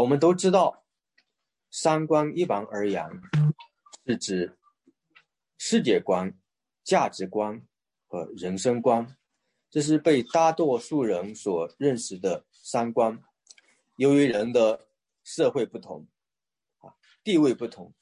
[0.00, 0.84] 我们都知道，
[1.70, 3.08] 三观一般而言
[4.04, 4.58] 是指
[5.56, 6.36] 世界观、
[6.82, 7.64] 价值观
[8.08, 9.16] 和人生观，
[9.70, 13.22] 这是被大多数人所认识的三观。
[13.94, 14.88] 由于人的
[15.22, 16.08] 社会不同，
[16.78, 17.94] 啊，地位不同，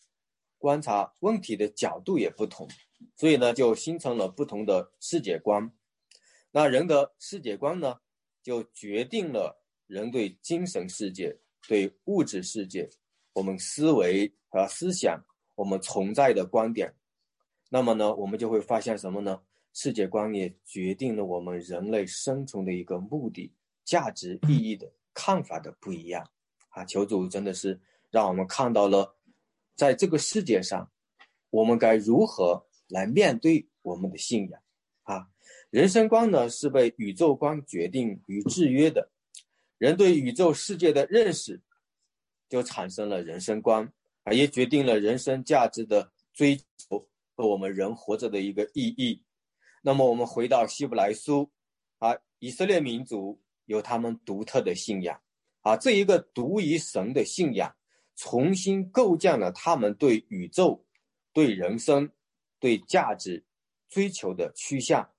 [0.56, 2.66] 观察问题的角度也不同，
[3.16, 5.70] 所以呢，就形成了不同的世界观。
[6.52, 8.00] 那人的世界观呢，
[8.42, 11.38] 就决定了人对精神世界。
[11.68, 12.88] 对物质世界，
[13.32, 16.94] 我们思维和思想，我们存在的观点，
[17.70, 19.40] 那么呢，我们就会发现什么呢？
[19.72, 26.28] 世界观也决定了我们人类生存的一个目的、价值、意义的看法的不一样
[26.68, 26.84] 啊！
[26.84, 29.16] 求主真的是让我们看到了，
[29.74, 30.90] 在这个世界上，
[31.48, 34.60] 我们该如何来面对我们的信仰
[35.04, 35.28] 啊？
[35.70, 39.11] 人生观呢，是被宇宙观决定与制约的。
[39.82, 41.60] 人对宇宙世界的认识，
[42.48, 43.92] 就产生了人生观
[44.22, 49.24] 啊，也决定了人生价值的追求和我们人活着的一个意义。
[49.82, 51.50] 那么，我们回到希伯来书
[51.98, 55.20] 啊，以色列民族有他们独特的信仰
[55.62, 57.74] 啊，这一个独一神的信仰，
[58.14, 60.86] 重新构建了他们对宇宙、
[61.32, 62.08] 对人生、
[62.60, 63.44] 对价值
[63.88, 65.10] 追求的趋向。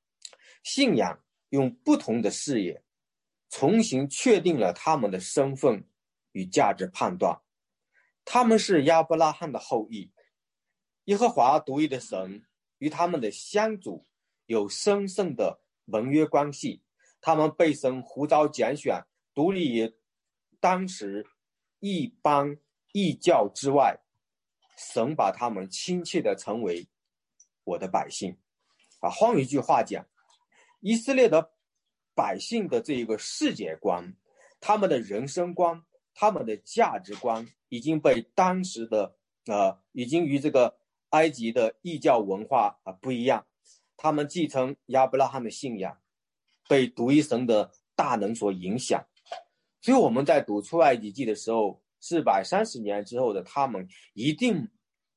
[0.64, 2.82] 信仰用不同的视野。
[3.56, 5.88] 重新确定了他们的身份
[6.32, 7.40] 与价值判断，
[8.26, 10.12] 他们是亚伯拉罕的后裔，
[11.04, 12.44] 耶和华独一的神
[12.80, 14.08] 与他们的先祖
[14.48, 16.82] 有深深的盟约关系。
[17.22, 19.96] 他们被神呼召拣选，独立于
[20.60, 21.24] 当时
[21.80, 22.58] 一般
[22.92, 24.00] 异教之外，
[24.76, 26.90] 神把他们亲切的称为
[27.66, 28.36] 我的百姓。
[29.00, 30.04] 啊，换一句话讲，
[30.80, 31.53] 以色列的。
[32.16, 34.16] 百姓的这一个世界观，
[34.60, 35.84] 他们的人生观，
[36.14, 39.16] 他们的价值观已经被当时的
[39.48, 40.78] 呃，已经与这个
[41.10, 43.46] 埃及的异教文化啊不一样。
[43.98, 45.98] 他们继承亚伯拉罕的信仰，
[46.68, 49.06] 被独一神的大能所影响。
[49.82, 54.70] 所以我们在读出埃及记的时候，四百三十年之后的他们一定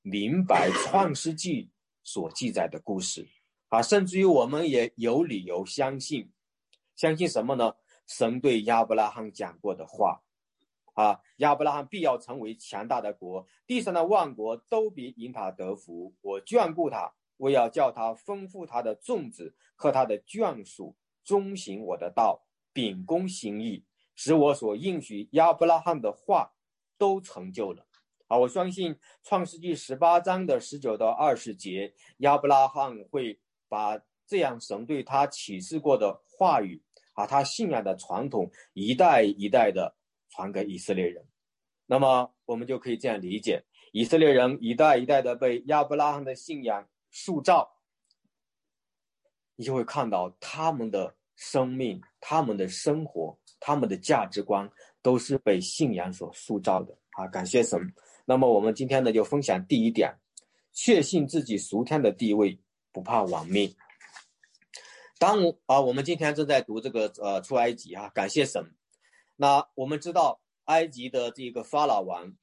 [0.02, 1.70] 明白创世纪
[2.02, 3.26] 所记载的故事
[3.68, 6.30] 啊，甚至于我们也有理由相信。
[6.96, 7.74] 相信什么呢？
[8.06, 10.22] 神对亚伯拉罕讲过的话，
[10.94, 16.14] 啊，亚伯拉罕必要成为强大的国，地上的万国都必因他得福。
[16.22, 26.54] 我眷顾他，我要叫他丰富他的种子和他的眷属，遵行我的道，秉公行义，使我所应许亚伯拉罕的话
[26.96, 27.84] 都成就了。
[28.28, 36.82] 啊，我相信创世纪十八章的十九到二十节，亚伯拉罕会把这样神对他启示过的话语。
[37.16, 39.96] 把他信仰的传统一代一代的
[40.28, 41.24] 传给以色列人，
[41.86, 47.66] 那么我们就可以这样理解：以色列人一代一代的被亚伯拉罕的信仰塑造，
[49.54, 54.70] 你就会看到他们的生命、他们的生活、他们的价值观
[55.00, 57.26] 都是被信仰所塑造的啊！
[57.28, 57.80] 感谢神。
[58.26, 60.14] 那么我们今天呢，就分享第一点：
[60.74, 62.60] 确信自己属天的地位，
[62.92, 63.74] 不怕亡命。
[65.18, 68.74] 当我啊，我们今天正在读这个呃出埃及啊，感谢神。
[69.36, 72.34] 那我们知道，埃及的这个法老王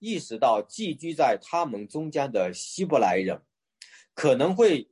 [0.00, 3.42] 意识到寄居在他们中间的希伯来人
[4.12, 4.90] 可能会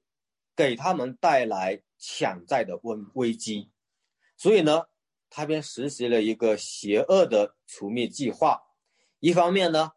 [0.54, 3.70] 给他们带来潜在的危危机，
[4.36, 4.84] 所以呢，
[5.28, 8.62] 他便实施了一个邪恶的除灭计划。
[9.18, 9.90] 一方面呢，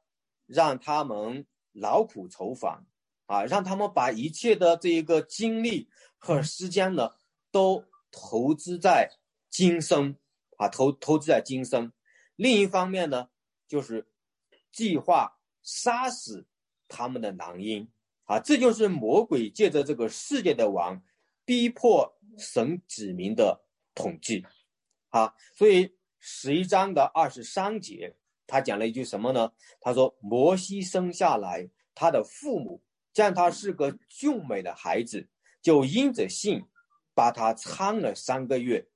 [0.48, 2.88] 让他们劳苦愁烦
[3.28, 5.88] 啊，让他们把一切的这一个精力
[6.18, 7.12] 和时间呢。
[7.58, 9.10] 都投资在
[9.50, 10.16] 今生
[10.58, 11.92] 啊，投投资在今生。
[12.36, 13.30] 另一方面呢，
[13.68, 14.08] 就是
[14.72, 16.46] 计划杀死
[16.88, 17.90] 他们的男婴
[18.26, 21.02] 啊，这就是魔鬼借着这个世界的王，
[21.46, 24.46] 逼迫神子民的统计
[25.10, 25.34] 啊。
[25.56, 29.52] 所以十一章的二十三节，他讲了一句什么呢？
[29.82, 35.28] 他说：“摩西生下来，他的父母见他是个俊美的孩子，
[35.60, 36.64] 就因着信。”
[37.18, 38.88] 把他搀了三个月，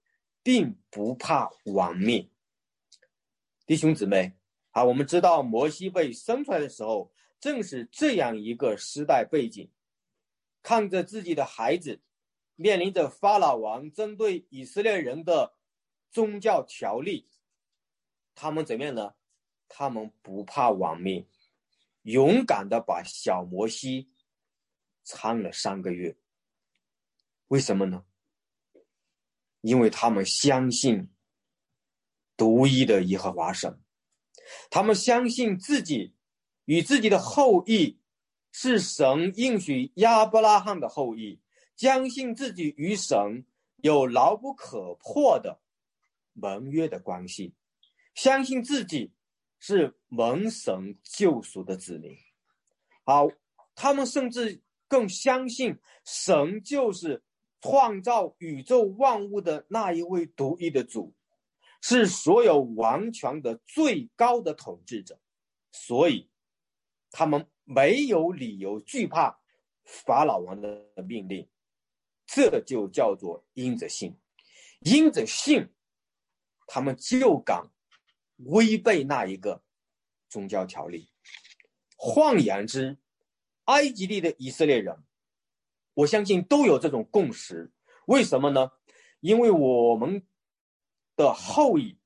[0.43, 2.29] 并不怕亡命。
[3.65, 4.37] 弟兄姊妹，
[4.69, 9.71] 啊，我们知道摩西被生出来的时候，正是这样一个时代背景，
[10.61, 11.99] 看着自己的孩子
[12.55, 15.55] 面临着法老王针对以色列人的
[16.11, 17.27] 宗教条例，
[18.35, 19.15] 他们怎么样呢？
[19.67, 21.27] 他们不怕亡命，
[22.03, 24.11] 勇敢的把小摩西
[25.03, 26.15] 藏了三个月。
[27.47, 28.05] 为什么呢？
[29.61, 31.09] 因为他们相信
[32.35, 33.79] 独一的耶和华神，
[34.69, 36.13] 他们相信自己
[36.65, 37.99] 与自己的后裔
[38.51, 41.39] 是神应许亚伯拉罕的后裔，
[41.77, 43.45] 相信自己与神
[43.77, 45.61] 有牢不可破的
[46.33, 47.53] 盟约的关系，
[48.15, 49.11] 相信自己
[49.59, 52.17] 是蒙神救赎的子民。
[53.03, 53.27] 好，
[53.75, 57.23] 他们甚至更相信神就是
[57.61, 61.13] 创造宇宙万物的那一位独一的主。
[61.83, 65.19] 是所有王权的最高的统治者，
[65.71, 66.29] 所以
[67.09, 69.39] 他们没有理由惧怕
[69.83, 71.49] 法老王的命令。
[72.27, 74.15] 这就叫做因着信，
[74.81, 75.69] 因着信，
[76.67, 77.67] 他们就敢
[78.37, 79.63] 违背那一个
[80.29, 81.09] 宗教条例。
[81.97, 82.99] 换言之，
[83.65, 85.03] 埃及地的以色列人，
[85.93, 87.71] 我相信都有这种共识。
[88.05, 88.71] 为什么呢？
[89.19, 90.25] 因为我们。
[91.17, 91.99] 的后裔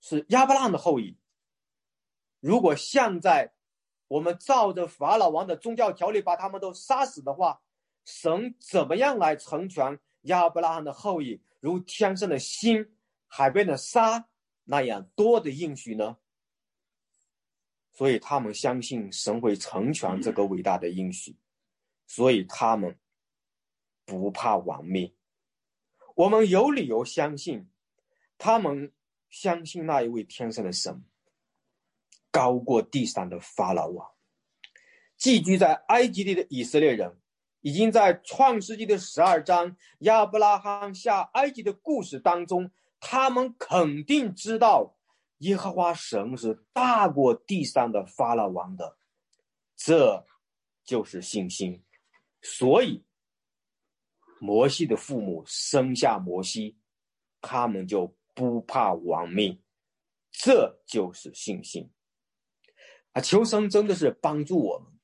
[0.00, 1.18] 是亚伯拉罕的后裔。
[2.40, 3.52] 如果现在
[4.06, 7.60] 我们照着法老王的宗教条例把他们都杀死的话，
[8.06, 12.94] 神怎么样来成全亚伯拉罕的后裔，如天上的星、
[13.26, 14.28] 海边的沙
[14.64, 16.16] 那样多的应许呢？
[17.92, 21.36] 所以他们相信神会成全这个伟大的应许，
[22.08, 22.98] 所以他们
[24.04, 25.14] 不怕亡命。
[26.16, 27.70] 我们有理由相信。
[28.40, 28.92] 他们
[29.30, 31.04] 相信那一位天上的神
[32.30, 34.08] 高过地上的法老王。
[35.16, 37.18] 寄居在埃及地的以色列人，
[37.62, 42.70] 已经在创世纪的十二章亚伯拉罕下埃及的故事当中，
[43.00, 44.96] 他们肯定知道
[45.38, 48.98] 耶和华神是大过地上的法老王的，
[49.74, 50.24] 这
[50.84, 51.82] 就是信心。
[52.42, 53.04] 所以，
[54.40, 56.78] 摩西的父母生下摩西，
[57.40, 58.16] 他们就。
[58.38, 59.60] 不怕亡命，
[60.30, 61.90] 这就是信心
[63.10, 63.20] 啊！
[63.20, 64.96] 求生真的是帮助我们，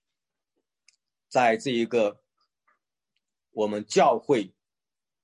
[1.28, 2.22] 在这一个
[3.50, 4.54] 我们教会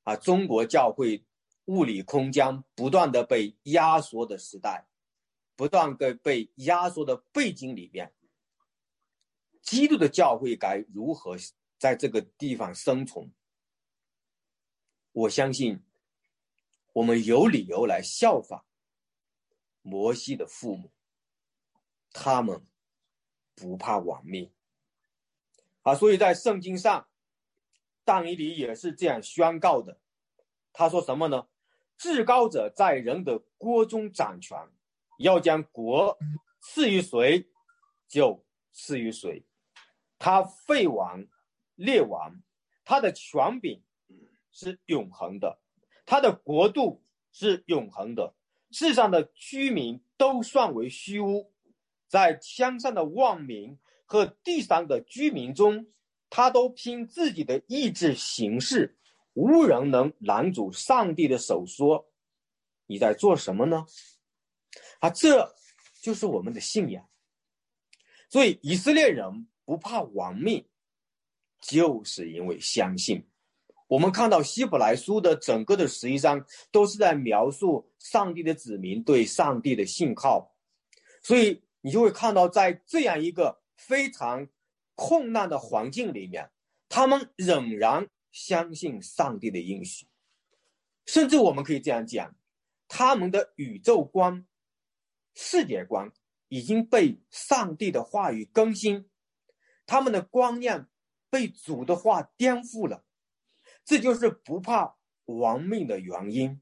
[0.02, 1.24] 啊，中国教会
[1.66, 4.88] 物理空间不断的被压缩的时代，
[5.54, 8.12] 不断的被压缩的背景里边，
[9.62, 11.36] 基督的教会该如何
[11.80, 13.32] 在这个地方生存？
[15.10, 15.82] 我相信。
[16.92, 18.64] 我们有理由来效仿
[19.80, 20.90] 摩西的父母，
[22.10, 22.66] 他们
[23.54, 24.52] 不怕亡命
[25.82, 25.94] 啊！
[25.94, 27.08] 所以在圣经上，
[28.04, 30.00] 但以理也是这样宣告的。
[30.72, 31.46] 他说什么呢？
[31.96, 34.58] 至高者在人的国中掌权，
[35.18, 36.18] 要将国
[36.60, 37.48] 赐予谁，
[38.08, 39.46] 就赐予谁。
[40.18, 41.24] 他废王
[41.80, 42.42] 列王，
[42.84, 43.82] 他的权柄
[44.52, 45.58] 是永恒的。
[46.04, 48.34] 他的国度是永恒的，
[48.70, 51.52] 世上的居民都算为虚无，
[52.06, 55.86] 在天上的万民和地上的居民中，
[56.28, 58.98] 他都凭自己的意志行事，
[59.32, 61.64] 无人能拦阻上帝的手。
[61.64, 62.10] 说
[62.86, 63.86] ：“你在做什么呢？”
[65.00, 65.54] 啊，这
[66.02, 67.08] 就是我们的信仰。
[68.28, 70.68] 所以以色列人不怕亡命，
[71.60, 73.24] 就是因为相信。
[73.86, 80.54] 我们看到希伯来书的整个的十一章都是在描述上帝的子民对上帝的信号，
[81.22, 84.46] 所以你就会看到，在这样一个非常
[84.94, 86.48] 困难的环境里面，
[86.88, 90.06] 他们仍然相信上帝的应许，
[91.06, 92.36] 甚至我们可以这样讲，
[92.86, 94.46] 他们的宇宙观、
[95.34, 96.12] 世界观
[96.48, 99.10] 已经被上帝的话语更新，
[99.84, 100.86] 他们的观念
[101.30, 103.04] 被主的话颠覆了。
[103.84, 106.60] 这就是不怕亡命的原因。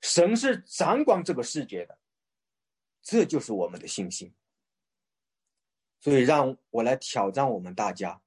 [0.00, 1.98] 神是掌管这个世界的，
[3.00, 4.34] 这就是我们的信心。
[6.00, 8.20] 所以，让我来挑战我们大家：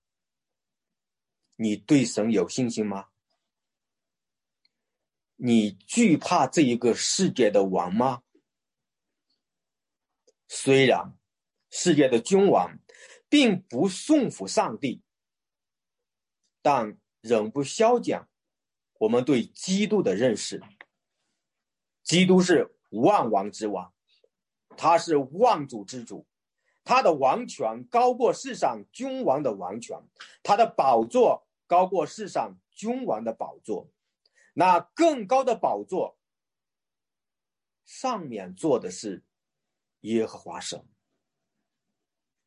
[1.57, 3.09] 你对神有信心吗？
[5.35, 8.23] 你惧怕这一个世界的王吗？
[10.47, 11.15] 虽然
[11.69, 12.79] 世界的君王
[13.29, 15.03] 并不顺服上帝，
[16.67, 16.99] 但。
[17.19, 18.25] 仍不消减
[18.99, 20.61] 我们对基督的认识。
[22.03, 23.91] 基督是万王之王，
[24.77, 26.25] 他是万主之主，
[26.85, 29.97] 他的王权高过世上君王的王权，
[30.41, 33.89] 他的宝座高过世上君王的宝座。
[34.53, 36.17] 那更高的宝座
[37.83, 39.25] 上面坐的是
[40.01, 40.87] 耶和华神，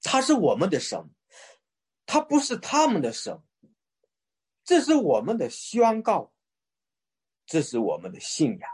[0.01, 1.11] 他是我们的神，
[2.07, 3.43] 他不是他们的神。
[4.71, 6.31] 这是我们的宣告，
[7.45, 8.71] 这是我们的信仰。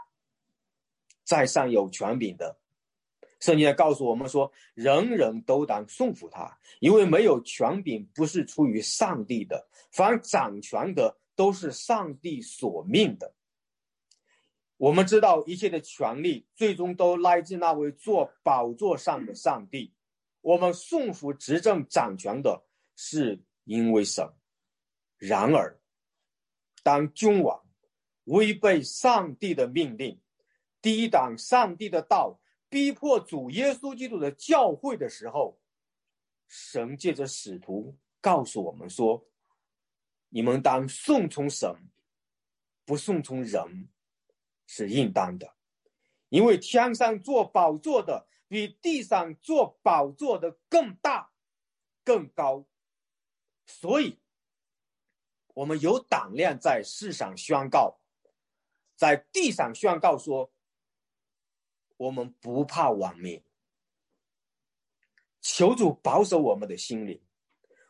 [1.23, 2.59] 在上有权柄的，
[3.39, 13.33] 圣经告诉我们说，人人都当顺服他，因为没有权柄不是出于上帝的，凡掌权的都是上帝所命的。
[14.77, 19.91] 我们知道一切的权利最终都来自那位坐宝座上的上帝。
[20.41, 22.63] 我们顺服执政掌权的
[22.95, 24.31] 是因为神。
[25.17, 25.75] 然而，
[26.87, 27.61] 当君王
[28.23, 30.17] 违背上帝的命令，
[30.81, 32.39] 抵挡上帝的道，
[32.69, 35.59] 逼迫主耶稣基督的教会的时候，
[36.47, 39.27] 神借着使徒告诉我们说
[40.31, 41.75] ：“你们当顺从神，
[42.85, 43.89] 不顺从人。”
[44.65, 45.55] 是应当的，
[46.29, 51.29] 因为天上做宝座的比地上做宝座的更大、
[52.05, 52.65] 更高，
[53.65, 54.17] 所以，
[55.57, 57.97] 我们有胆量在世上宣告，
[58.95, 60.51] 在地上宣告说，
[61.97, 63.41] 我们不怕亡命。
[65.41, 67.19] 求主保守我们的心灵，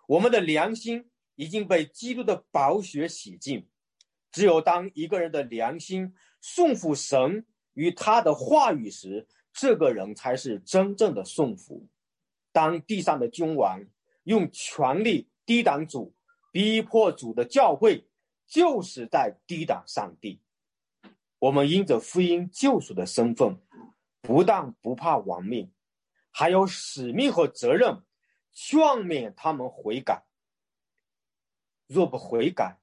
[0.07, 3.67] 我们的良心已经被基督的宝血洗净。
[4.31, 11.85] 只有当一个人的良心顺服神与他的话语时，这个人才是真正的顺服。
[12.53, 13.83] 当地上的君王
[14.23, 16.15] 用权力抵挡主、
[16.57, 18.03] 逼迫主的教会，
[18.47, 20.41] 就是在抵挡上帝。
[21.37, 23.61] 我们因着福音救赎的身份，
[24.21, 25.71] 不但不怕亡命，
[26.31, 28.03] 还有使命和责任，
[28.53, 30.25] 劝勉他们悔改。
[31.85, 32.79] 若不悔改，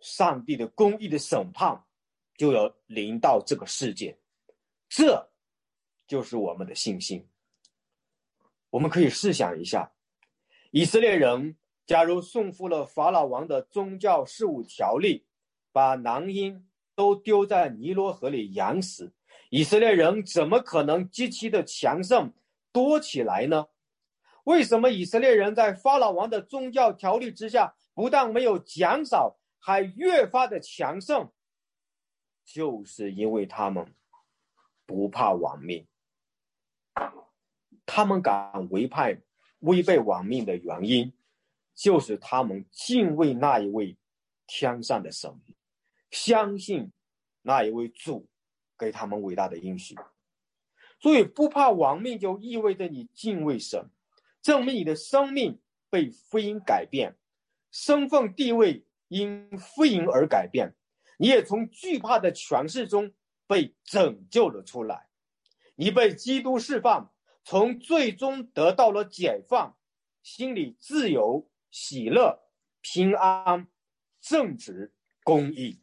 [0.00, 1.84] 上帝的公义的审判
[2.38, 4.18] 就要临到这个世界，
[4.88, 5.30] 这
[6.06, 7.28] 就是我们的信心。
[8.70, 9.92] 我们可以试想一下，
[10.70, 15.26] 以色列人假如顺服了法老王的宗教事务条例，
[15.72, 19.12] 把男婴都丢在尼罗河里养死，
[19.50, 22.32] 以色列人怎么可能极其的强盛
[22.72, 23.66] 多起来呢？
[24.44, 29.38] 为什么以色列人在法老王的宗教条例之下，不但没有减少？
[29.58, 31.32] 还越发的强盛，
[32.44, 33.94] 就是因为他们
[34.84, 35.86] 不怕亡命，
[37.86, 39.22] 他们敢违派
[39.60, 41.10] 违背亡命的原因，
[41.74, 43.96] 就是他们敬畏那一位
[44.46, 45.30] 天上的神，
[46.10, 46.92] 相信
[47.42, 48.28] 那一位主
[48.78, 49.94] 给他们伟大的应许。
[51.00, 53.90] 所以不怕亡命，就意味着你敬畏神，
[54.40, 57.16] 证明你的生命被福音改变，
[57.70, 58.84] 身份地位。
[59.08, 60.74] 因福音而改变，
[61.18, 63.12] 你也从惧怕的权势中
[63.46, 65.06] 被拯救了出来，
[65.76, 67.12] 你被基督释放，
[67.44, 69.76] 从最终得到了解放，
[70.22, 72.40] 心里自由、喜乐、
[72.82, 73.66] 平安、
[74.20, 75.80] 正直、公义。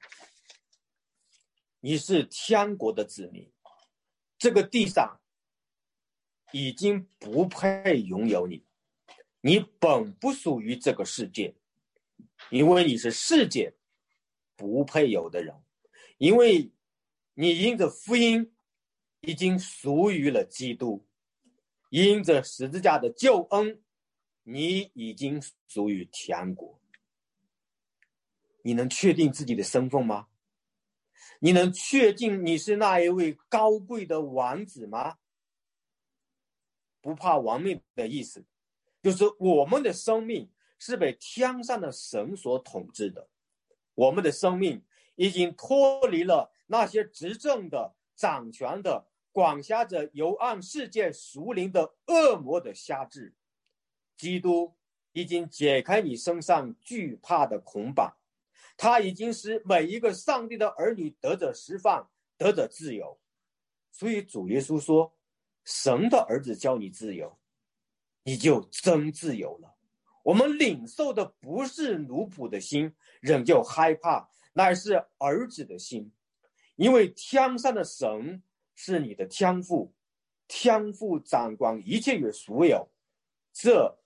[1.82, 3.52] 你是天国的子民，
[4.38, 5.20] 这个地上
[6.54, 8.66] 已经不配拥有你，
[9.42, 11.54] 你本不属于这个世界。
[12.50, 13.76] 因为你是世界
[14.56, 15.62] 不配有的人，
[16.18, 16.72] 因为
[17.34, 18.56] 你因着福音
[19.20, 21.06] 已经属于了基督，
[21.90, 23.84] 因着十字架的救恩，
[24.44, 26.80] 你已经属于天国。
[28.64, 30.28] 你能确定自己的身份吗？
[31.40, 35.18] 你能确定你是那一位高贵的王子吗？
[37.02, 38.46] 不怕亡命的意思，
[39.02, 40.52] 就是我们的生命。
[40.84, 43.30] 是被天上的神所统治的，
[43.94, 44.84] 我们的生命
[45.14, 53.36] 已经脱离了那些执政的、掌权的、管辖着游暗世界属灵的恶魔的辖制。
[54.22, 54.72] 基督
[55.14, 58.16] 已经解开你身上惧怕的捆绑，
[58.78, 63.20] 他已经使每一个上帝的儿女得着释放，得着自由。
[63.92, 65.12] 所以主耶稣说
[65.66, 67.36] ：“神的儿子教你自由，
[68.22, 69.76] 你就真自由了。”
[70.22, 76.12] 我们领受的不是奴仆的心，仍旧害怕，乃是儿子的心，
[76.76, 78.44] 因为天上的神
[78.76, 79.96] 是你的天父，
[80.48, 82.88] 天父掌管一切与所有，
[83.52, 83.98] 这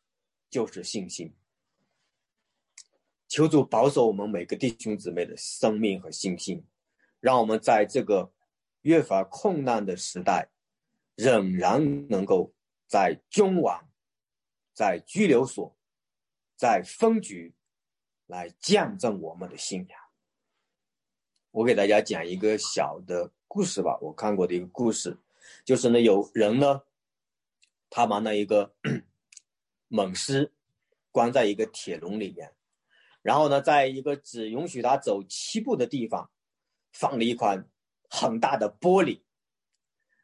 [0.50, 1.34] 就是信心。
[3.28, 6.66] 求主保守我们每个弟兄姊妹的生命和信心，
[7.20, 8.32] 让我们在这个
[8.82, 10.50] 越发困难的时代，
[11.16, 12.54] 仍然能够
[12.88, 13.90] 在君王，
[14.74, 15.76] 在拘留所。
[16.58, 17.54] 在分局
[18.28, 20.00] 来见证我们的信仰。
[21.52, 24.00] 我给大家讲一个小的故事吧。
[24.02, 25.18] 我看过的一个故事，
[25.66, 26.84] 就是呢，有人呢，
[27.90, 28.74] 他把那一个
[29.96, 30.52] 猛狮
[31.10, 32.52] 关在一个铁笼里面，
[33.22, 36.30] 然后呢，在一个只允许他走七步的地方，
[36.92, 37.58] 放了一块
[38.10, 39.22] 很大的玻璃，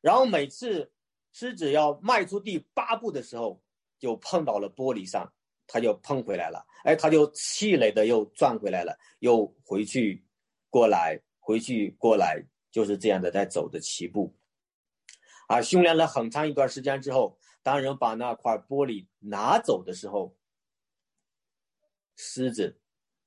[0.01, 0.91] 然后每次
[1.31, 3.63] 狮子要迈出第八步的时候，
[3.97, 5.31] 就碰到了玻璃上，
[5.65, 6.65] 它就碰回来了。
[6.83, 10.21] 哎，它就气馁的又转回来了，又回去
[10.69, 14.35] 过来，回去过来，就是这样的在走的七步。
[15.47, 20.35] 啊，训练了很长一段时间之后，当人把那块玻璃拿走的时候，
[22.15, 22.79] 狮子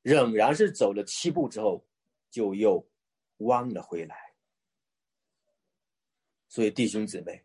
[0.02, 1.86] 仍然是走了七步之后，
[2.30, 2.88] 就又
[3.38, 4.34] 弯了回来。
[6.48, 7.44] 所以，弟兄姊妹。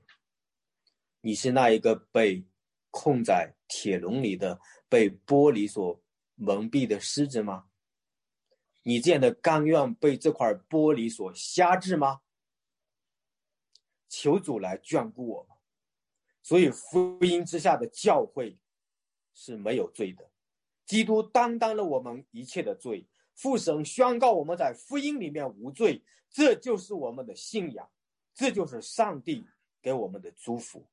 [1.21, 2.45] 你是那一个被
[2.91, 6.01] 困在铁笼里的、被玻璃所
[6.35, 7.69] 蒙蔽的狮子吗？
[8.83, 12.21] 你这样的甘愿被这块玻璃所辖制吗？
[14.07, 15.57] 求主来眷顾我们。
[16.49, 18.57] 所以，福音之下的教会
[19.35, 20.27] 是没有罪的。
[20.83, 26.01] 基督担当了我们一切的罪，父神宣告我们在福音里面无罪，
[26.31, 27.87] 这就是我们的信仰，
[28.33, 29.45] 这就是上帝
[29.79, 30.83] 给我们的祝福。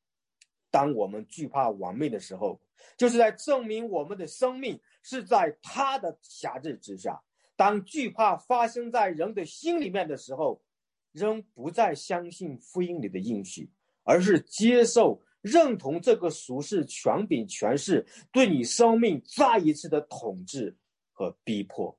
[0.71, 2.61] 当我们惧怕亡命的时候，
[2.99, 7.19] 就是在证明我们的生命是在他的辖制之下。
[7.57, 10.61] 当惧怕发生在人的心里面的时候，
[11.13, 13.71] 人不再相信福音里的应许，
[14.03, 20.77] 而是接受、认同这个俗世权柄、权势对你生命再一次的统治
[21.13, 21.97] 和逼迫。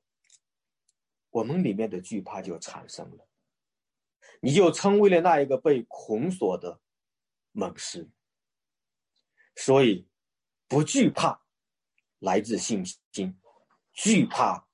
[1.29, 3.25] 我们里面的惧怕就产生了，
[4.41, 6.81] 你就成为了那一个被捆锁的
[7.53, 8.09] 猛狮。
[9.55, 10.05] 所以，
[10.67, 11.41] 不惧怕
[12.19, 13.39] 来自信心，
[13.93, 14.67] 惧怕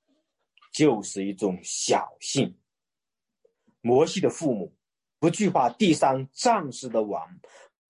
[0.72, 2.58] 就是一种小信。
[3.80, 4.74] 摩西的父母
[5.20, 7.38] 不惧怕地上战士的王，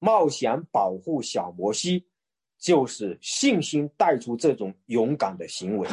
[0.04, 2.06] 冒险保护小摩西，
[2.58, 5.88] 就是信心带出这种勇敢的行为。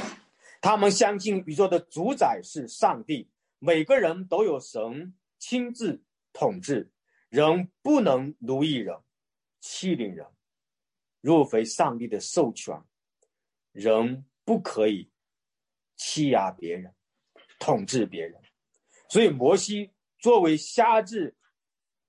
[0.60, 6.03] 他们相信宇宙的主宰是上帝，每个人都有神亲自
[6.34, 6.91] 统治，
[7.30, 8.94] 人不能奴役人，
[9.62, 10.27] 欺凌人。
[11.22, 12.77] 若非上帝的授权，
[13.72, 15.10] 人不可以
[15.95, 16.93] 欺压别人、
[17.62, 18.38] 统治别人。
[19.08, 21.34] 所以，摩西作为辖制，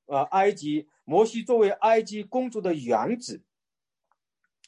[0.06, 3.42] 呃，埃及，摩西作为埃及公主的养子，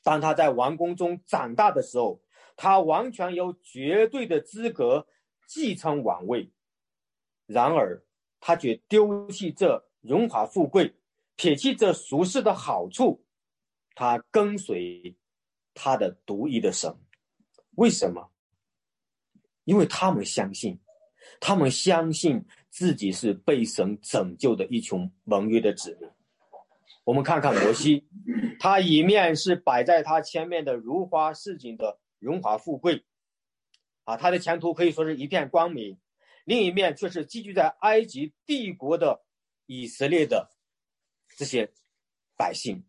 [0.03, 2.21] 当他在王宫中长大的时候，
[2.57, 5.07] 他完全有绝对的资格
[5.47, 6.51] 继承王位。
[7.47, 8.05] 然而，
[8.41, 10.95] 他却丢弃这荣华富贵，
[11.37, 13.25] 撇弃这俗世的好处。
[13.95, 15.17] 他跟随
[15.73, 16.93] 他的独一的神，
[17.77, 18.31] 为什么？
[19.65, 20.79] 因为他们相信，
[21.39, 26.14] 他们相信自己是被神拯救的一群盟约的子民。
[27.05, 28.09] 我们看看摩西，
[28.59, 33.05] 他一面是摆在他前面的如花似锦的荣华富贵，
[34.05, 35.99] 啊，他的前途可以说是一片光明；
[36.45, 39.23] 另一面却是寄居在埃及帝国的
[39.67, 40.51] 以色列的
[41.37, 41.71] 这些
[42.37, 42.83] 百姓。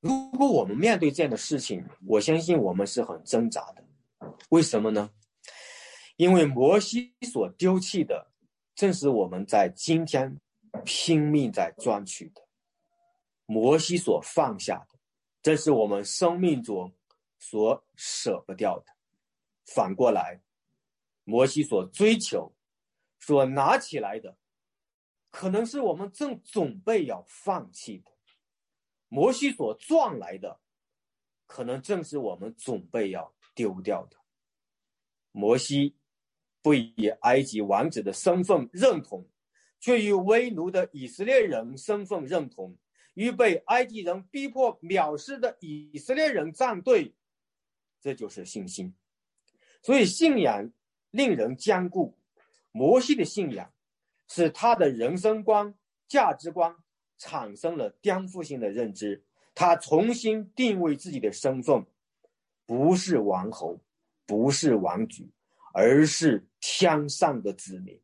[0.00, 3.84] 如果我们面对这样的事情，我相信我们是很挣扎的。
[4.50, 5.10] 为什么呢？
[6.16, 8.30] 因为摩西所丢弃的，
[8.74, 10.40] 正是我们在今天
[10.84, 12.42] 拼命在赚取的；
[13.46, 14.98] 摩西所放下的，
[15.42, 16.94] 这是我们生命中
[17.38, 18.86] 所舍不掉的。
[19.74, 20.42] 反过来，
[21.24, 22.54] 摩西所追求、
[23.20, 24.36] 所拿起来的，
[25.30, 28.10] 可能是我们正准备要放弃的。
[29.08, 30.60] 摩西所赚来的，
[31.46, 34.16] 可能正是我们准备要丢掉的。
[35.32, 35.96] 摩西
[36.60, 39.26] 不以埃及王子的身份认同，
[39.84, 42.74] 却与为奴的以色列人身份认同，
[43.12, 47.14] 与被埃及人逼迫藐视的以色列人站队，
[48.00, 48.94] 这就是信心。
[49.82, 50.72] 所以信仰
[51.10, 52.16] 令人坚固。
[52.72, 53.70] 摩西的信仰
[54.26, 55.74] 使他的人生观、
[56.08, 56.74] 价值观。
[57.16, 59.22] 产生了颠覆性的认知，
[59.54, 61.86] 他重新定位自己的身份，
[62.66, 63.80] 不是王侯，
[64.26, 65.30] 不是王举，
[65.72, 67.98] 而是天上的子民。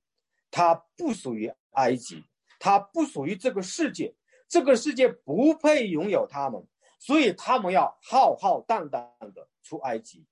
[0.50, 2.24] 他不属于埃及，
[2.58, 4.14] 他不属于这个世界，
[4.48, 6.66] 这个世界不配拥有他们，
[6.98, 10.26] 所以他们要浩浩荡荡的出埃及。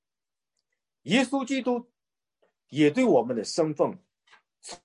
[1.03, 1.91] 耶稣基督
[2.69, 3.99] 也对我们的身份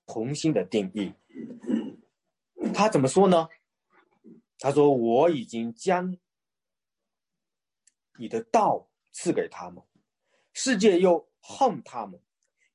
[0.06, 1.12] 重新的定义，
[2.72, 3.48] 他怎么说呢？
[4.58, 6.16] 他说：“我已经将
[8.16, 9.82] 你的道赐给他们，
[10.54, 12.18] 世界又恨他们，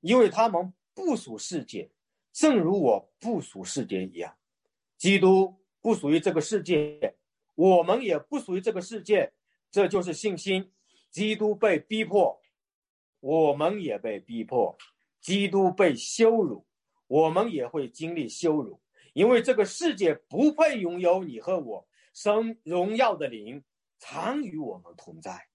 [0.02, 1.90] 因为他们不属世界，
[2.40, 4.34] 正如我不属世界一样。
[4.98, 7.18] 基督不属于这个世界，
[7.54, 9.34] 我们也不属于这个世界。
[9.70, 10.72] 这就是信心。
[11.12, 12.40] 基督被逼迫，
[13.20, 14.78] 我们也被逼迫；
[15.20, 16.66] 基督被羞辱，
[17.08, 18.80] 我们也会经历羞辱。”
[19.12, 21.86] 因为这个世界不配拥有你和我。
[22.14, 23.62] 生荣耀的灵
[23.98, 25.48] 常与我们同在。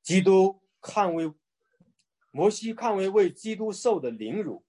[0.00, 1.32] 基督看为
[2.30, 4.64] 摩西看为为基督受的凌辱，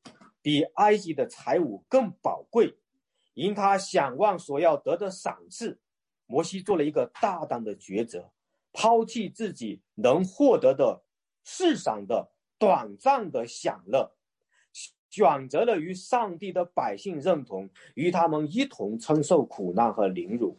[0.45, 2.77] 比埃及的财物更宝贵，
[3.33, 5.79] 因他想望所要得的赏赐。
[6.27, 8.31] 摩西做了一个大胆的抉择，
[8.71, 11.01] 抛弃自己能获得的
[11.43, 12.29] 世上的
[12.59, 14.15] 短暂的享乐。
[15.09, 20.55] 选择了与上帝的百姓认同，与他们一同承受苦难和凌辱，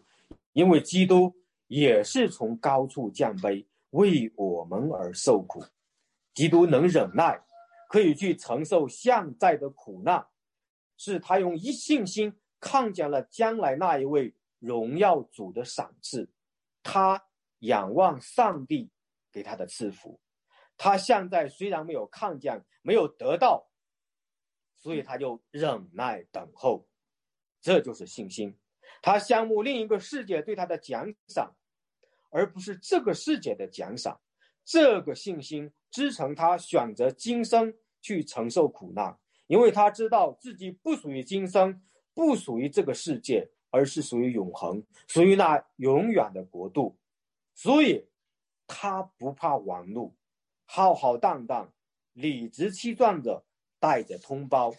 [0.52, 1.32] 因为基督
[1.68, 5.62] 也是从高处降卑，为我们而受苦。
[6.34, 7.40] 基督能忍耐，
[7.88, 10.26] 可以去承受现在的苦难，
[10.96, 16.30] 是他用一信心看见了将来那一位荣耀主的赏赐。
[16.82, 17.26] 他
[17.60, 18.90] 仰望上帝
[19.32, 20.20] 给他的赐福，
[20.76, 23.68] 他现在虽然没有看见，没有得到。
[24.78, 26.86] 所以他就忍耐等候，
[27.60, 28.56] 这就是信心。
[29.02, 31.56] 他羡慕另一个世界对他的奖赏，
[32.30, 34.20] 而不是这个世界的奖赏。
[34.64, 41.82] 这个信心支撑他选择今生去承受苦难，因为他知道自己不属于今生，
[42.14, 46.96] 不属于这个世界，而是属于永恒，属于那永远的国度。
[47.54, 48.06] 所以，
[48.66, 50.14] 他不怕亡路，
[50.64, 51.72] 浩浩荡荡、
[52.12, 53.44] 理直气壮的。
[53.78, 54.74] 带着同胞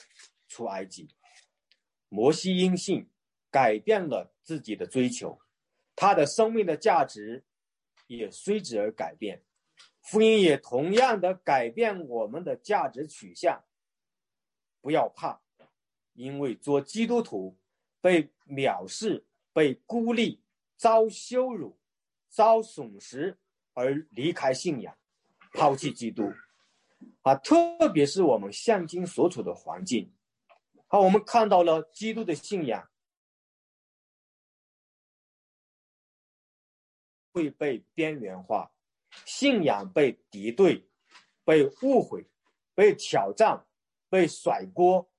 [0.48, 1.08] 出埃及，
[2.10, 3.08] 摩西因信
[3.52, 5.40] 改变了自己的追求，
[5.96, 7.46] 他的生命的价值
[8.08, 9.44] 也随之而改变。
[10.10, 13.64] 福音也同样的改变我们的价值取向。
[14.80, 15.42] 不要怕，
[16.14, 17.58] 因为做基督徒
[18.00, 20.42] 被藐视、被孤立、
[20.78, 21.78] 遭羞辱、
[22.30, 23.38] 遭损失
[23.74, 24.98] 而离开信仰，
[25.52, 26.32] 抛弃基督。
[27.24, 30.16] 啊，特别是我们现今所处的环境，
[30.88, 32.90] 好，我们看到了基督的信仰
[37.34, 38.72] 会被边缘化，
[39.26, 40.88] 信仰被敌对、
[41.44, 42.26] 被误会、
[42.74, 43.66] 被挑战、
[44.10, 45.10] 被甩锅，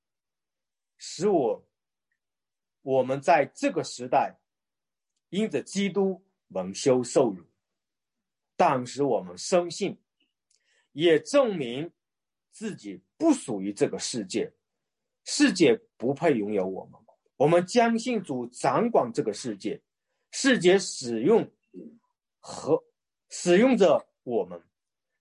[0.96, 1.66] 使我
[2.82, 4.38] 我们在这个时代
[5.30, 7.44] 因着基督蒙羞受辱，
[8.56, 9.98] 但是我们深信。
[10.92, 11.92] 也证明
[12.50, 14.52] 自己不属于这个世界，
[15.22, 17.00] 世界不配拥有我们。
[17.36, 19.80] 我们将信主掌管这个世界，
[20.32, 21.48] 世界使用
[22.40, 22.82] 和
[23.28, 24.62] 使用着我们，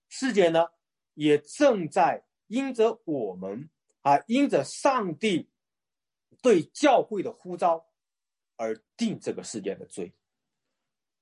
[0.09, 0.67] 世界呢
[1.13, 3.69] 也正在因着我们
[4.01, 5.49] 啊，因着上帝
[6.41, 7.85] 对教会的呼召
[8.55, 10.13] 而定这个世界的罪。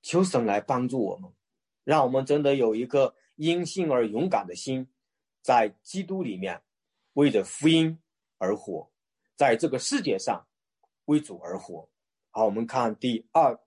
[0.02, 1.32] 求神来帮助我们，
[1.84, 3.14] 让我们真的有一个。
[3.38, 4.88] 因信而勇敢的心，
[5.42, 6.62] 在基督里面
[7.12, 8.00] 为着福音
[8.38, 8.90] 而活，
[9.34, 10.48] 在这个世界上
[11.04, 11.90] 为主而活。
[12.30, 13.60] 好，我们看第二，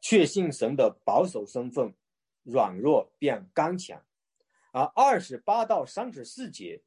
[0.00, 1.94] 确信神的保守身份，
[2.46, 4.00] 软弱变刚强。
[4.72, 6.80] 而二十八到三十四节，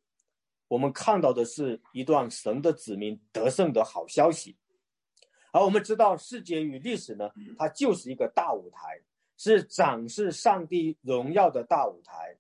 [0.68, 4.58] 我们看到的是一段神的子民得胜的好消息。
[5.52, 9.02] 而我们知道，世界与历史呢，它就是一个大舞台。
[9.42, 12.38] 是展示上帝荣耀的大舞台。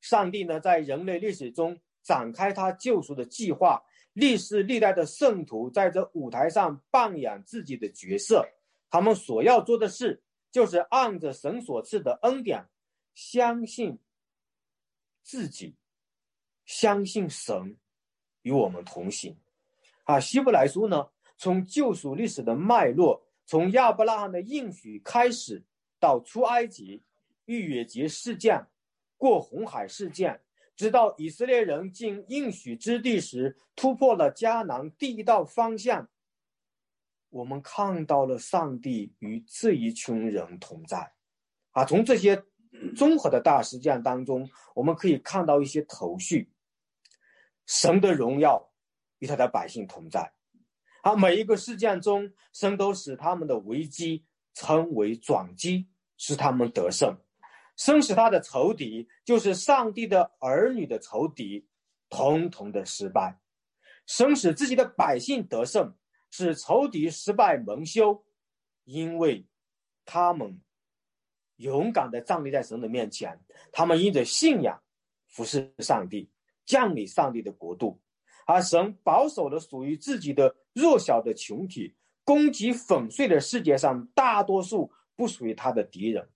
[0.00, 3.82] 上帝呢，在人类历史中展开他救赎的计划。
[4.12, 8.48] 历世历代的圣徒在这舞台上扮演自己的角色。
[8.88, 10.22] 他们所要做的事，
[10.56, 12.66] 就是按着神所赐的恩典，
[13.12, 13.98] 相信
[15.22, 15.76] 自己，
[16.64, 17.76] 相信神
[18.40, 19.36] 与我们同行。
[20.04, 25.62] 啊，希伯来书呢，从救赎历史的脉络，从亚伯拉罕的应许开始。
[25.98, 27.02] 到出埃及、
[27.44, 28.66] 逾越节事件、
[29.18, 30.40] 过红海事件，
[30.74, 36.08] 直到以色列人进应许之地时，突破了迦南第一道方向。
[37.30, 41.12] 我们看到了上帝与这一群人同在。
[41.72, 42.42] 啊，从这些
[42.96, 46.52] 综合的大事件当中，我们可以看到一些头绪。
[47.66, 48.72] 神的荣耀
[49.18, 50.32] 与他的百姓同在。
[51.02, 54.24] 啊，每一个事件中，神都使他们的危机。
[54.58, 55.86] 称为转机，
[56.16, 57.14] 使他们得胜；
[57.76, 61.68] 生使他的仇敌，就是上帝的儿女的仇敌，
[62.08, 63.38] 统统的失败；
[64.06, 65.94] 生使自己的百姓得胜，
[66.36, 68.22] 使仇敌失败蒙羞，
[68.84, 69.46] 因为
[70.04, 70.60] 他们
[71.56, 73.40] 勇敢的站立在神的面前，
[73.72, 74.78] 他们因着信仰
[75.28, 76.28] 服侍上帝，
[76.66, 77.98] 降临上帝的国度，
[78.46, 81.96] 而神保守了属于自己的弱小的群体。
[82.22, 86.28] 攻击粉碎了世界上大多数不属于他的敌人，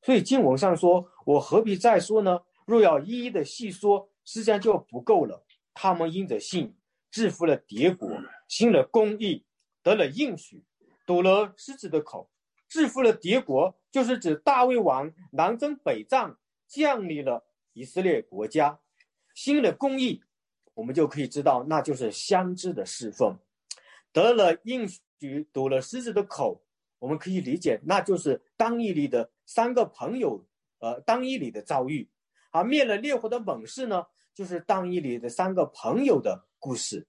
[0.00, 2.40] 所以经文上说：“我何必再说呢？
[2.64, 6.74] 若要一一的细说，时间就不够了。”他们因着信
[7.10, 8.08] 制服了敌国，
[8.48, 9.44] 行了公义，
[9.82, 10.64] 得了应许，
[11.06, 12.30] 堵了狮子的口，
[12.68, 18.80] 制服了敌国，就是指大卫王南征北战，建立了以色列国家。
[19.34, 20.22] 行了公义，
[20.74, 23.38] 我们就可以知道，那就是相知的侍奉。
[24.12, 26.62] 得了应许，堵了狮子的口，
[26.98, 30.46] 我们可以理解，那就是当义里的三个朋友，
[30.78, 32.08] 呃，当义里的遭遇。
[32.50, 37.06] 啊，灭了烈火的猛士呢，就是当义里的三个朋友的故事。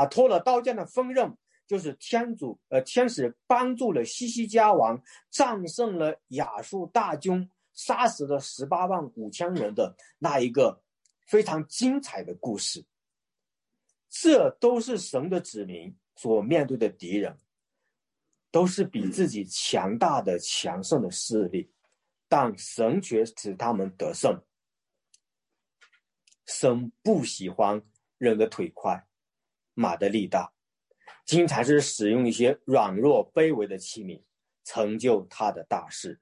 [0.00, 1.36] 啊，脱了刀剑的锋刃，
[1.66, 4.98] 就是天主，呃，天使帮助了西西家王
[5.30, 10.82] 战胜了亚述大军，杀死了十八万五千人的那一个
[11.26, 12.82] 非常精彩的故事。
[14.08, 17.36] 这都是神的子民所面对的敌人，
[18.50, 21.70] 都是比自己强大的、强盛的势力，
[22.26, 24.42] 但神却使他们得胜。
[26.46, 27.82] 神不喜欢
[28.16, 29.06] 人的腿快，
[29.74, 30.52] 马的力大，
[31.24, 34.22] 经常是使用一些软弱卑微的器皿，
[34.64, 36.20] 成就他的大事。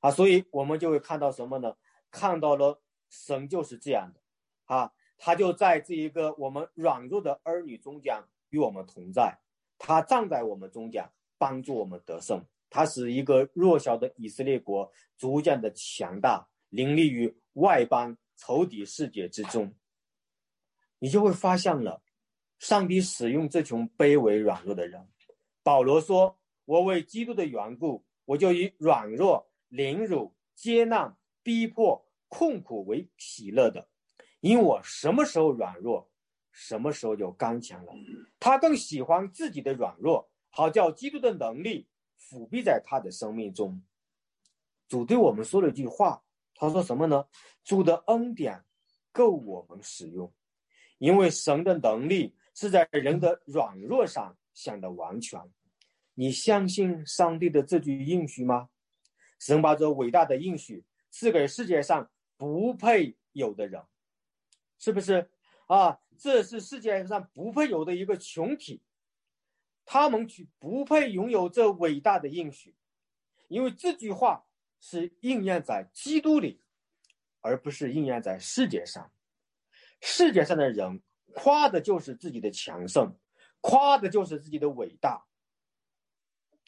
[0.00, 1.76] 啊，所以我们就会看到什么呢？
[2.10, 4.20] 看到了神就是这样的，
[4.64, 9.38] 啊，他就在这一个我们软弱的儿女中间与我们同在，
[9.78, 11.08] 他站在我们中间，
[11.38, 12.44] 帮助我们得胜。
[12.68, 18.16] 他使一个弱小的以色列国逐渐的强大，凌厉于外邦。
[18.42, 19.74] 仇敌世界之中，
[20.98, 22.02] 你就会发现了，
[22.60, 25.08] 上帝使用这群卑微软弱的人。
[25.62, 33.88] 保罗说：“我为基督的缘故，我就以软弱、凌辱、接纳、逼迫、困苦为喜乐的，
[34.40, 36.08] 因我什么时候软弱，
[36.52, 37.92] 什么时候就刚强了。
[38.38, 43.82] 他更喜欢自己的软弱，好叫基督的能力伏庇在他的生命中。”
[44.86, 46.22] 主对我们说了一句话。
[46.54, 47.24] 他说什么呢？
[47.64, 48.62] 主的恩典
[49.12, 50.30] 够我们使用，
[50.98, 55.40] 因为神的能力是在人的软弱上想的完全。
[56.14, 58.68] 你相信上帝的这句应许吗？
[59.38, 63.82] 神把这伟大的应许赐给世界上不配有的人，
[64.78, 65.30] 是不是
[65.66, 66.00] 啊？
[66.18, 68.82] 这是世界上不配有的一个群体，
[69.84, 72.74] 他们去不配拥有这伟大的应许，
[73.48, 74.46] 因为这句话。
[74.82, 76.62] 是应验在基督里，
[77.42, 79.12] 而不是应验在世界上。
[80.00, 81.02] 世界上的人
[81.34, 83.14] 夸的就是自己的强盛，
[83.60, 85.24] 夸的就是自己的伟大。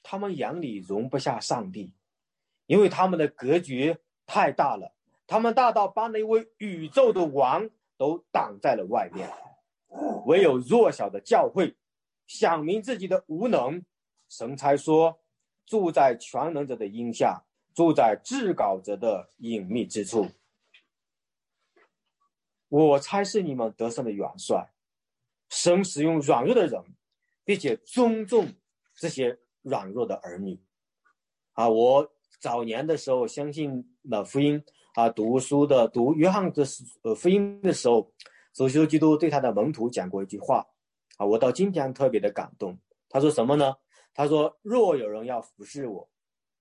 [0.03, 1.93] 他们眼里容不下上帝，
[2.67, 3.97] 因为他们的格局
[4.27, 4.95] 太大了，
[5.27, 9.31] 他们大到把那位宇宙的王都挡在了外面。
[10.27, 11.77] 唯有弱小的教会，
[12.27, 13.85] 想明自己的无能，
[14.29, 15.21] 神才说：
[15.67, 17.45] 住在全能者的荫下。
[17.75, 20.29] 住在至高者的隐秘之处，
[22.81, 24.73] 我才是你们得胜的元帅。
[25.51, 26.83] 神使用软弱的人，
[27.45, 28.49] 并且尊重
[28.97, 30.59] 这些软弱的儿女。
[31.53, 36.65] 啊，我早年的时候相信了福音啊，读书的读约翰的
[37.03, 38.11] 呃福音的时候，
[38.55, 40.67] 主耶稣基督对他的门徒讲过一句话
[41.19, 42.79] 啊，我到今天特别的感动。
[43.11, 43.75] 他说什么呢？
[44.15, 46.09] 他说：“若有人要服侍我。”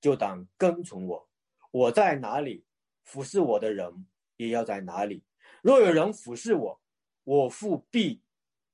[0.01, 1.29] 就当跟从我，
[1.71, 2.65] 我在哪里，
[3.03, 5.23] 服侍我的人也要在哪里。
[5.61, 6.81] 若有人服侍我，
[7.23, 8.21] 我父必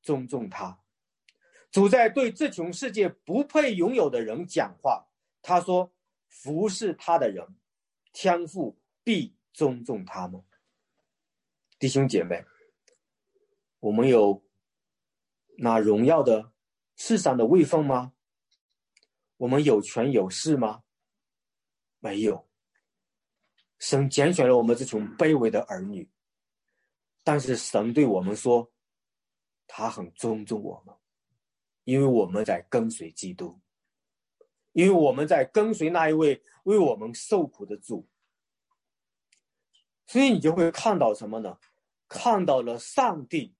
[0.02, 0.80] 尊重他。
[1.70, 5.08] 主在对这群世界不配拥有的人讲话，
[5.42, 5.94] 他说
[6.30, 7.46] ：“服侍他的人，
[8.14, 10.42] 天父必尊重他们。”
[11.78, 12.44] 弟兄姐妹，
[13.80, 14.44] 我们有
[15.58, 16.52] 那荣耀的
[16.96, 18.14] 世上的位分吗？
[19.36, 20.84] 我们有权有势吗？
[22.00, 22.48] 没有，
[23.78, 26.10] 神拣选了我们这群卑微的儿女，
[27.28, 28.72] 但是神对我们说，
[29.68, 30.96] 他很尊重我们，
[31.84, 33.60] 因为我们在跟随基督，
[34.72, 38.08] 因为我们在跟随那一位为我们受苦的主，
[40.06, 41.60] 所以你就会看到什么呢？
[42.08, 43.54] 看到了上帝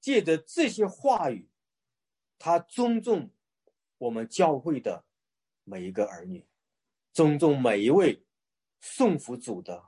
[0.00, 1.50] 借着这些话语，
[2.38, 3.28] 他尊重
[3.98, 5.04] 我们教会的
[5.64, 6.46] 每一个儿女。
[7.12, 8.24] 尊重每一位
[8.80, 9.84] 送福主的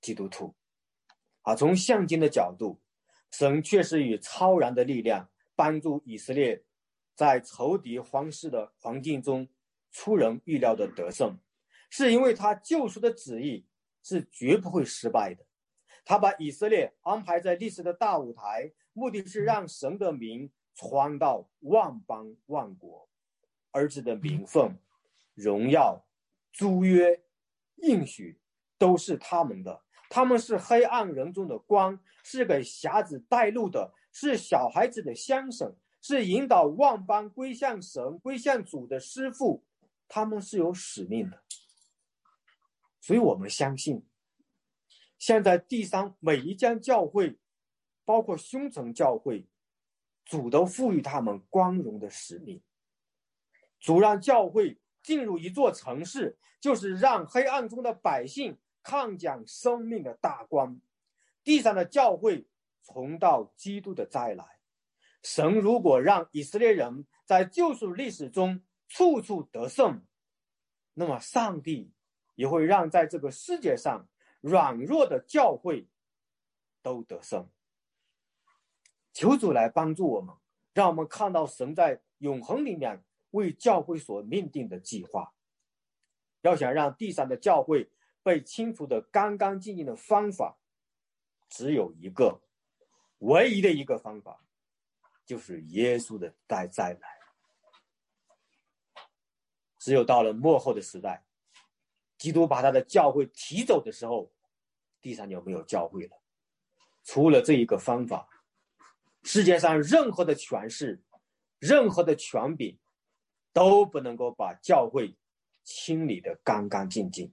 [0.00, 0.52] 基督徒，
[1.44, 2.80] 啊，从象征的角度，
[3.30, 6.64] 神确实以超然的力量帮助以色列
[7.14, 9.48] 在仇敌皇室的环境中
[9.92, 11.38] 出人意料的得胜，
[11.88, 13.64] 是因为他救赎的旨意
[14.02, 15.46] 是绝不会失败的。
[16.04, 23.08] 他把以色列安排在历史的大舞台，目的是让神的名传到万邦万国，
[23.70, 24.76] 儿子的名分、
[25.34, 26.04] 荣耀。
[26.56, 27.20] 租约、
[27.78, 28.38] 应许
[28.78, 39.64] 都是他们的，他们是黑暗人中的光，是给瞎子带路的，是小孩子的先生，是引导万邦归向神、归向主的师傅，
[40.06, 41.42] 他们是有使命的。
[43.00, 44.06] 所以我们相信，
[45.18, 47.38] 现在地上每一间教会，
[48.04, 49.46] 包括兄城教会，
[50.24, 52.62] 主都赋予他们光荣的使命。
[53.80, 60.80] 主让教会进入一座城市，就是让黑暗中的百姓看见生命的大光。
[61.42, 62.46] 地上的教会
[62.84, 64.60] 重到基督的再来。
[65.22, 70.04] 神如果让以色列人在救赎历史中处处得胜，
[70.92, 71.90] 那么上帝
[72.36, 74.06] 也会让在这个世界上
[74.40, 75.88] 软弱的教会
[76.80, 77.50] 都得胜。
[79.12, 80.36] 求主来帮助我们，
[80.72, 83.02] 让我们看到神在永恒里面。
[83.30, 85.34] 为教会所命定的计划，
[86.42, 87.90] 要想让地上的教会
[88.24, 90.58] 被清除的干干净净的方法，
[91.48, 92.40] 只有一个，
[93.18, 94.44] 唯一的一个方法，
[95.24, 97.20] 就是耶稣的再再来。
[99.78, 101.24] 只有到了末后的时代，
[102.18, 104.32] 基督把他的教会提走的时候，
[105.00, 106.20] 地上就没有教会了。
[107.04, 108.28] 除了这一个方法，
[109.22, 111.00] 世界上任何的权势，
[111.60, 112.76] 任何的权柄。
[113.54, 115.16] 都不能够把教会
[115.62, 117.32] 清理的干干净净，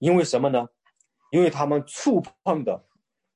[0.00, 0.66] 因为什么呢？
[1.30, 2.84] 因为他们触碰的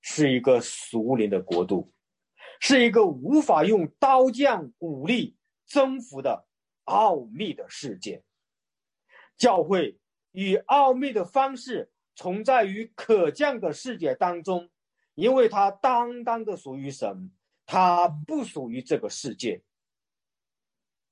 [0.01, 1.93] 是一个俗灵的国度，
[2.59, 6.49] 是一个无法用刀剑武力征服的
[6.85, 8.25] 奥秘的世界。
[9.37, 9.97] 教会
[10.33, 14.69] 以奥秘的方式存在于可见的世界当中，
[15.15, 17.31] 因为它单单的属于神。
[17.67, 19.63] 它不属于这个世界，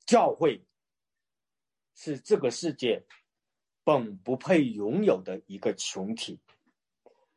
[0.05, 0.63] 教会
[1.95, 3.03] 是这个世界
[3.85, 6.41] 本不配拥有的一个群体。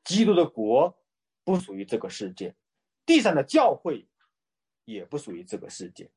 [0.03, 0.97] 基督的国
[1.43, 2.55] 不属于这个世界，
[3.05, 4.07] 地上的教会
[4.85, 6.11] 也不属于这个世界。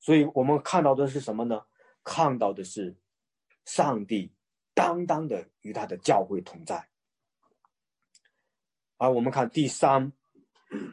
[0.00, 1.64] 所以我们看到的是什么呢？
[2.02, 2.96] 看到的是
[3.64, 4.32] 上帝
[4.74, 6.88] 当当的与他的教会同在。
[8.96, 10.12] 而我们看第三，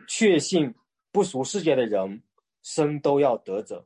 [0.08, 0.74] 确信。
[1.14, 2.24] 不属世界的人
[2.64, 3.86] 生都要得着。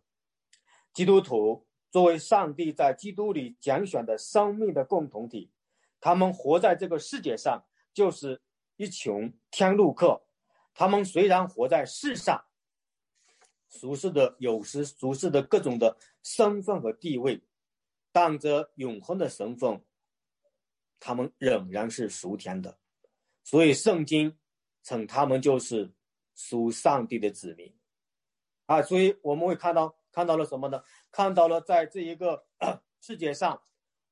[0.93, 1.64] 基督徒
[1.95, 5.49] 作为上帝在基督里拣选的生命的共同体，
[6.01, 8.41] 他们活在这个世界上，就是
[8.75, 10.21] 一群天路客。
[10.73, 12.43] 他们虽然活在世上，
[13.69, 17.41] 俗世的有时俗世的各种的身份和地位，
[18.11, 19.81] 但这永恒的身份，
[20.99, 22.77] 他们仍然是属天的。
[23.41, 24.37] 所以圣经
[24.83, 25.89] 称他们就是。
[26.37, 27.73] 属上帝的子民，
[28.65, 30.81] 啊，所以我们会看到看到了什么呢？
[31.11, 32.45] 看到了在这一个
[33.01, 33.61] 世界上，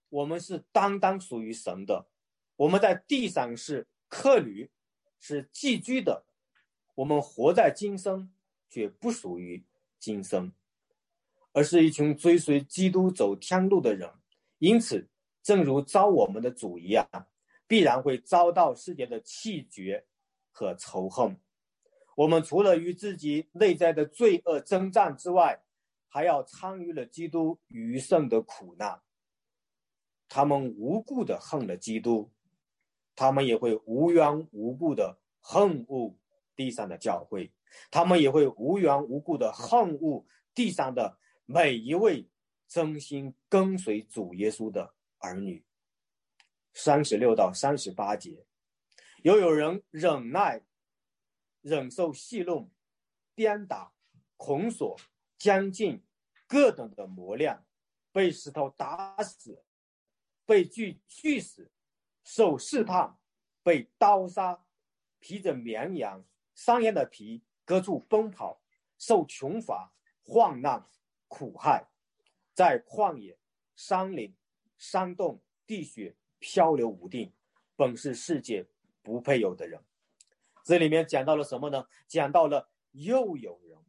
[0.10, 2.10] 我们是单单属于神的。
[2.58, 4.70] 我们在地上是客旅，
[5.18, 6.26] 是寄居的。
[6.96, 8.30] 我们活在今生，
[8.70, 9.66] 却不属于
[9.98, 10.52] 今生，
[11.54, 14.12] 而是一群追随基督走天路的人。
[14.60, 15.08] 因此，
[15.42, 17.08] 正如遭我们的主一样，
[17.66, 20.06] 必然会遭到世界的弃绝
[20.52, 21.40] 和仇恨。
[22.18, 25.64] 我们除了与自己内在的罪恶征战之外，
[26.14, 29.02] 还要参与了基督余生的苦难。
[30.30, 32.32] 他们无故的恨了基督，
[33.16, 36.16] 他们也会无缘无故的恨恶
[36.56, 37.52] 地上的教会，
[37.90, 40.24] 他们也会无缘无故的恨恶
[40.54, 42.30] 地上的每一位
[42.68, 45.66] 真心跟随主耶稣的儿女。
[46.74, 48.46] 三十六到三十八节，
[49.24, 50.64] 又有人忍耐。
[51.62, 52.70] 忍受戏弄、
[53.34, 53.94] 鞭打、
[54.36, 55.00] 捆锁、
[55.44, 56.02] 将近
[56.48, 57.66] 各等的磨练，
[58.14, 59.62] 被石头打死，
[60.46, 61.70] 被锯锯死，
[62.24, 63.18] 受试探，
[63.62, 64.64] 被刀杀，
[65.20, 66.24] 披着绵羊、
[66.56, 68.62] 山羊的皮，各处奔跑，
[68.98, 70.88] 受穷乏、患难、
[71.28, 71.90] 苦害，
[72.54, 73.38] 在旷野、
[73.76, 74.34] 山林、
[74.78, 77.34] 山洞、地穴漂流无定，
[77.76, 78.66] 本是世界
[79.02, 79.84] 不配有的人。
[80.64, 81.86] 这里面讲到了什么呢？
[82.08, 83.83] 讲到了又有人，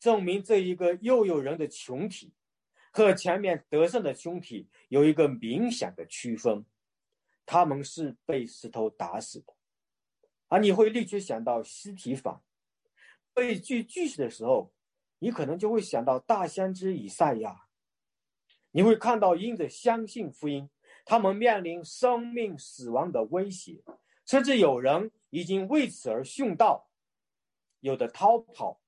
[0.00, 2.32] 证明这一个又有人的群体
[2.90, 6.64] 和前面得胜的群体有一个明显的区分，
[7.46, 9.54] 他们是被石头打死的，
[10.48, 12.42] 而你会立即想到尸体法
[13.32, 14.72] 被锯锯死的时候，
[15.18, 17.66] 你可能就会想到大先知以赛亚，
[18.72, 20.68] 你会看到因着相信福音，
[21.04, 23.84] 他们面临生命死亡的威胁。
[24.26, 26.88] 甚至有人已经为此而殉道，
[27.80, 28.80] 有的逃跑，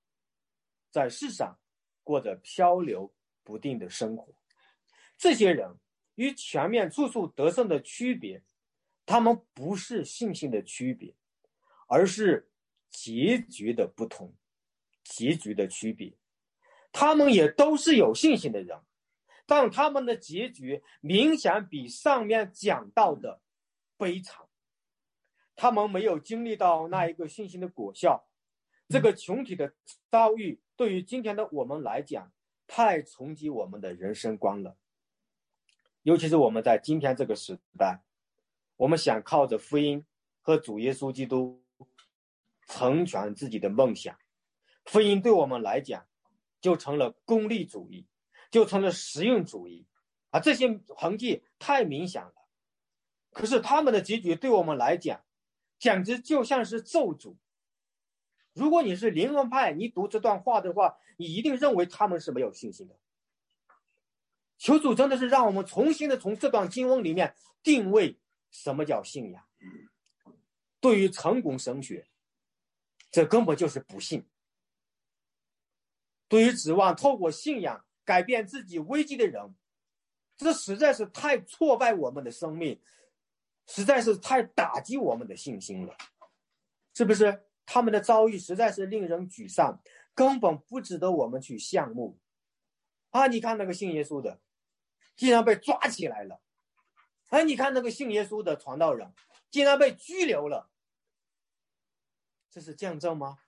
[0.92, 1.58] 在世上
[2.04, 3.12] 过着漂流
[3.42, 4.32] 不定的生活。
[5.16, 5.74] 这些人
[6.14, 8.42] 与前面处处得胜的区别，
[9.06, 11.14] 他们不是信心的区别，
[11.88, 12.50] 而是
[12.90, 14.32] 结局的不同，
[15.02, 16.12] 结局的区别。
[16.92, 18.78] 他们也都是有信心的人，
[19.46, 23.40] 但他们的结局明显比上面讲到的
[23.96, 24.46] 悲惨。
[25.56, 28.28] 他们没有经历到那一个信心的果效。
[28.88, 29.72] 这个群体的
[30.10, 32.32] 遭遇，对于今天的我们来讲，
[32.66, 34.76] 太冲击我们的人生观了。
[36.02, 38.02] 尤其是我们在今天这个时代，
[38.76, 40.04] 我们想靠着福音
[40.40, 41.64] 和主耶稣基督
[42.66, 44.18] 成全自己的梦想，
[44.84, 46.06] 福音对我们来讲。
[46.62, 48.06] 就成了功利主义，
[48.48, 49.84] 就成了实用主义，
[50.30, 52.32] 啊，这些痕迹太明显了。
[53.32, 55.24] 可是他们的结局对我们来讲，
[55.80, 57.34] 简直就像是咒诅。
[58.52, 62.98] 如果你是灵恩派，你读这段话的话，你一定认为他们是没有信心的。
[64.58, 68.18] 求主真的是让我们重新的从这段经文里面定位
[68.50, 69.44] 什么叫信仰。
[70.80, 72.06] 对于成功神学，
[73.10, 74.26] 这根本就是不信。
[76.28, 79.54] 对于指望透过信仰改变自己危机的人，
[80.36, 82.80] 这实在是太挫败我们的生命，
[83.66, 85.96] 实在是太打击我们的信心了，
[86.94, 87.44] 是不是？
[87.66, 89.80] 他们的遭遇实在是令人沮丧，
[90.14, 92.18] 根本不值得我们去羡慕。
[93.10, 94.40] 啊，你看那个信耶稣的，
[95.16, 96.40] 竟然被抓起来了；
[97.28, 99.12] 哎，你看那个信耶稣的传道人，
[99.50, 100.70] 竟然被拘留了。
[102.50, 103.38] 这是见证吗？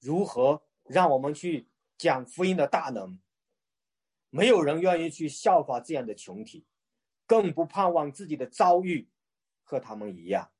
[0.00, 0.62] 如何？
[0.86, 3.18] 让我们去讲福音的大能，
[4.28, 6.66] 没有人愿意去效法这样的群体，
[7.26, 9.08] 更不盼望自己的遭遇
[9.62, 10.52] 和他们一样，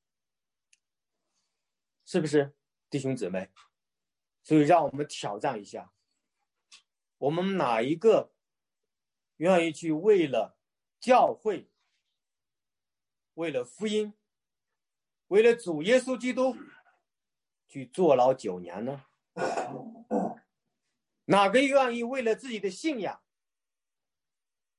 [2.05, 2.55] 是不是，
[2.91, 3.51] 弟兄姊妹？
[4.43, 5.93] 所以，让我们挑战一下，
[7.17, 8.35] 我们哪一个
[9.37, 10.59] 愿意去为了
[11.01, 11.71] 教会、
[13.35, 14.13] 为了福音、
[15.29, 16.55] 为了主耶稣基督
[17.67, 19.07] 去坐牢九年呢？
[21.25, 23.23] 哪个愿意为了自己的信仰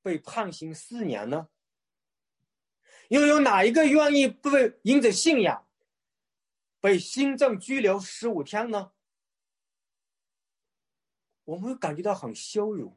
[0.03, 1.49] 被判刑四年呢？
[3.09, 5.64] 又有哪一个愿意被因着信仰
[6.85, 8.91] 被新政拘留十五天呢？
[11.45, 12.95] 我们感觉到很羞辱，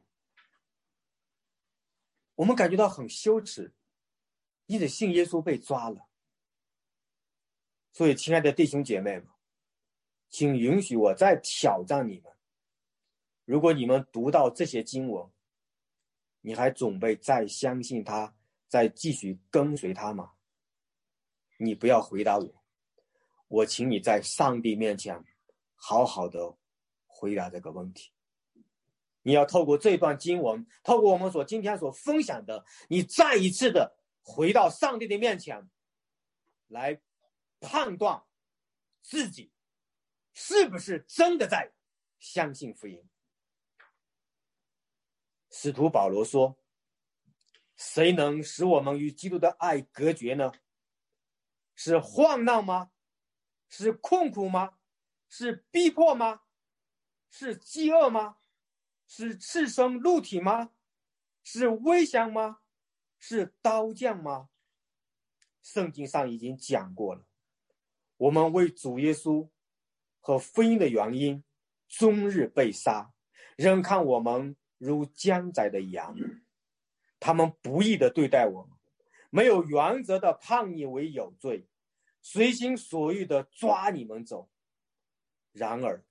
[2.35, 3.73] 我们感觉到很羞耻，
[4.67, 6.07] 因着信耶稣被抓了。
[7.91, 9.27] 所以，亲爱的弟兄姐妹们。
[10.29, 12.31] 请允许我再挑战你们：
[13.45, 15.27] 如果你们读到这些经文，
[16.41, 18.35] 你还准备再相信他，
[18.67, 20.33] 再继续跟随他吗？
[21.57, 22.58] 你不要回答我，
[23.49, 25.21] 我请你在上帝面前
[25.75, 26.55] 好好的
[27.05, 28.11] 回答这个问题。
[29.23, 35.69] 你要透过这段经文，透过我们所今天所分享的，你再一次的回到上帝的面前，
[36.67, 37.01] 来
[37.59, 38.23] 判断
[39.01, 39.51] 自己。
[40.33, 41.73] 是不是真的在
[42.17, 43.03] 相信福音？
[45.49, 46.57] 使徒保罗说
[47.75, 50.53] ：“谁能使我们与基督的爱隔绝呢？
[51.75, 52.91] 是患难吗？
[53.69, 54.73] 是困苦吗？
[55.29, 56.41] 是逼迫吗？
[57.29, 58.37] 是饥饿吗？
[59.07, 60.71] 是赤身露体吗？
[61.43, 62.59] 是危险吗？
[63.17, 64.49] 是刀剑吗？”
[65.63, 67.25] 圣经上已经讲过了，
[68.17, 69.49] 我们为主耶稣。
[70.21, 71.43] 和福音的原因，
[71.87, 73.13] 终日被杀，
[73.55, 76.13] 人看我们如将宰的羊，
[77.21, 78.77] 他们不义的对待我们，
[79.29, 81.67] 没有原则的判你为有罪，
[82.21, 84.49] 随心所欲的抓你们走。
[85.51, 86.03] 然而，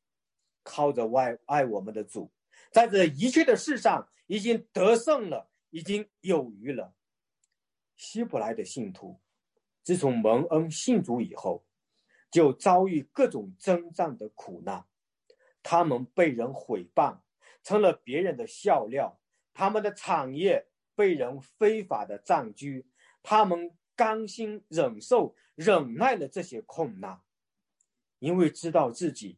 [0.62, 2.30] 靠着外爱我们的主，
[2.70, 6.94] 在这一切的事上已经得胜了，已经有余了。
[7.96, 9.20] 希伯来的信徒，
[9.82, 11.64] 自从蒙恩信主以后。
[12.30, 14.84] 就遭遇各种征战的苦难，
[15.62, 17.20] 他们被人毁谤，
[17.62, 19.18] 成了别人的笑料；
[19.54, 22.86] 他们的产业被人非法的占据，
[23.22, 27.20] 他们甘心忍受、忍耐了这些困难，
[28.20, 29.36] 因为知道自己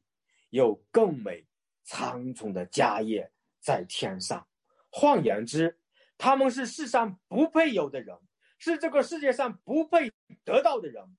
[0.50, 1.46] 有更美
[1.82, 4.46] 苍穹的家业在天上。
[4.90, 5.80] 换言之，
[6.18, 8.14] 他们是世上不配有的人，
[8.58, 10.12] 是这个世界上不配
[10.44, 11.16] 得到的人。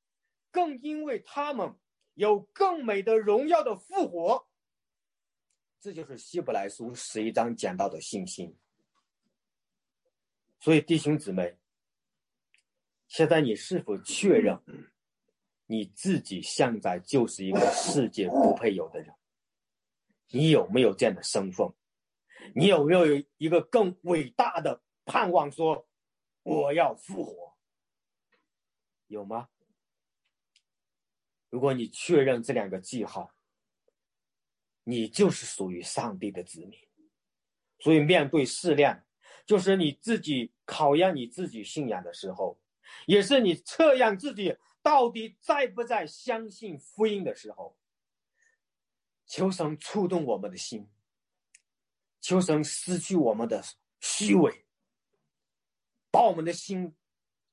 [0.51, 1.73] 更因为他们
[2.13, 4.47] 有更美的荣耀的复活，
[5.79, 8.55] 这就是希伯来书十一章讲到的信心。
[10.59, 11.57] 所以弟兄姊妹，
[13.11, 14.57] 现在你是否确认
[15.65, 19.13] 你自己现在就是一个世界不配有的人？
[20.29, 21.67] 你有没有这样的身份？
[22.55, 25.51] 你有没有一个更伟大的盼望？
[25.51, 25.85] 说
[26.43, 27.57] 我要复活，
[29.07, 29.49] 有吗？
[31.49, 33.35] 如果你确认这两个记号，
[34.85, 36.79] 你就是属于上帝的子民。
[37.79, 39.03] 所以面对试炼，
[39.45, 42.60] 就是你自己考验你自己信仰的时候，
[43.05, 47.77] 也是你测验自己到底在不在相信福音的时候。
[49.25, 50.89] 求神触动我们的心，
[52.19, 53.63] 求神失去我们的
[54.01, 54.65] 虚伪，
[56.11, 56.95] 把我们的心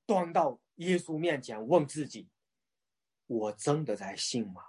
[0.05, 2.29] 端到耶稣面前，问自己：
[3.27, 4.63] 我真的在信吗？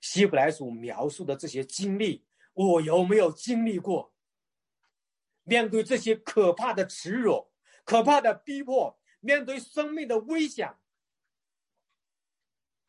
[0.00, 4.12] 希伯来书描述的这些经历，我有没有经历过？
[5.44, 7.52] 面对这些可怕的耻辱、
[7.84, 8.98] 可怕的逼迫，
[9.28, 10.74] 面对生命的危险，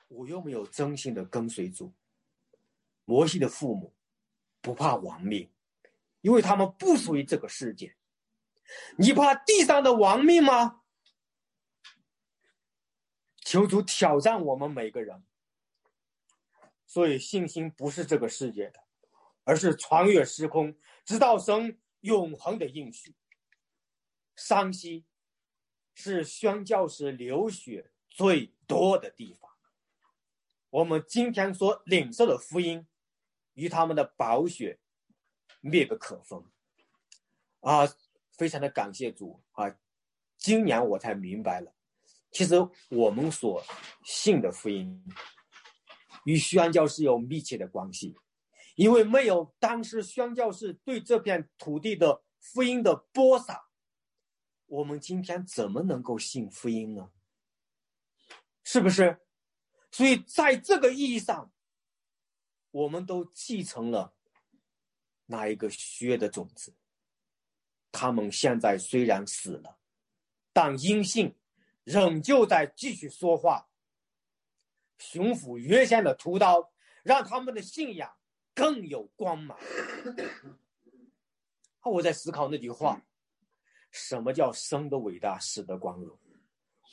[0.07, 1.93] 我又没有真心的跟随主？
[3.03, 3.93] 摩西的父母
[4.61, 5.51] 不怕亡命，
[6.21, 7.97] 因为他们不属于这个世界。
[8.97, 10.83] 你怕地上的亡命吗？
[13.41, 15.21] 求主挑战我们每个人。
[16.85, 18.79] 所以信心不是这个世界的，
[19.43, 20.73] 而是穿越时空，
[21.03, 23.13] 直到神永恒的应许。
[24.37, 25.05] 山西
[25.99, 29.51] 是宣教士流血最多的地方。
[30.69, 32.87] 我们今天所领受的福音。
[33.55, 34.79] 与他们的宝血
[35.59, 36.41] 密不可分
[37.59, 37.85] 啊！
[38.37, 39.75] 非常的感谢主啊！
[40.37, 41.75] 今年我才明白了，
[42.31, 42.55] 其实
[42.89, 43.61] 我们所
[44.05, 45.03] 信的福音
[46.23, 48.15] 与宣教是有密切的关系，
[48.75, 53.68] 因为没有当时宣教士对这片土地的福音的播撒，
[54.69, 57.11] 我们今天怎么能够信福音呢？
[58.63, 59.19] 是不是？
[59.91, 61.51] 所以在这个意义上。
[62.71, 64.13] 我们都继承了
[65.25, 66.75] 那一个薛的种子，
[67.91, 69.79] 他们现在虽然死了，
[70.53, 71.35] 但阴性
[71.83, 73.67] 仍旧在继续说话。
[74.99, 78.15] 雄虎约线的屠刀，让他们的信仰
[78.53, 79.57] 更有光芒。
[81.81, 83.03] 我在思考那句话：
[83.91, 86.17] 什么叫生的伟大，死的光荣？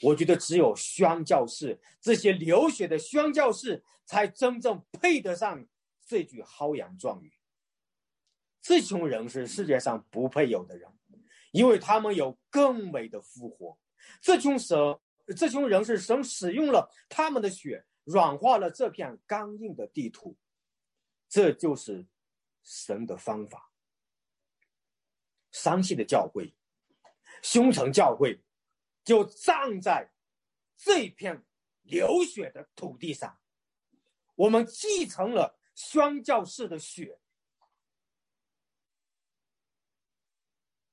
[0.02, 5.66] 我觉得只有宣教士这些流血的宣教士，才真正配得上
[6.06, 7.32] 这句豪言壮语。
[8.60, 10.90] 这群人是世界上不配有的人，
[11.52, 13.78] 因为他们有更美的复活。
[14.20, 14.76] 这群神，
[15.36, 20.36] 这群人是神使用了他们的血，软化了这片刚硬的地图。
[21.28, 22.06] 这就是
[22.62, 23.72] 神的方法。
[25.52, 26.54] 伤心的教会，
[27.46, 28.42] 凶城教会。
[29.04, 30.10] 就站在
[30.76, 31.46] 这片
[31.82, 33.38] 流血的土地上，
[34.34, 37.20] 我们继承了宣教士的血，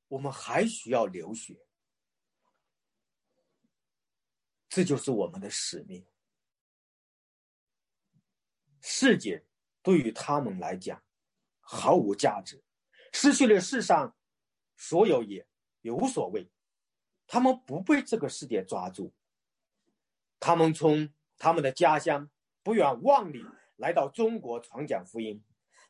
[0.07, 1.65] 我们还需要流血，
[4.69, 6.05] 这就是我们的使命。
[8.79, 9.43] 世界
[9.81, 11.03] 对于他们来讲
[11.61, 12.63] 毫无价值，
[13.11, 14.15] 失去了世上
[14.77, 15.47] 所有也
[15.83, 16.49] 也无所谓。
[17.27, 19.13] 他们不被这个世界抓住，
[20.39, 22.29] 他们从他们的家乡
[22.63, 23.45] 不远万里
[23.77, 25.43] 来到中国传讲福音，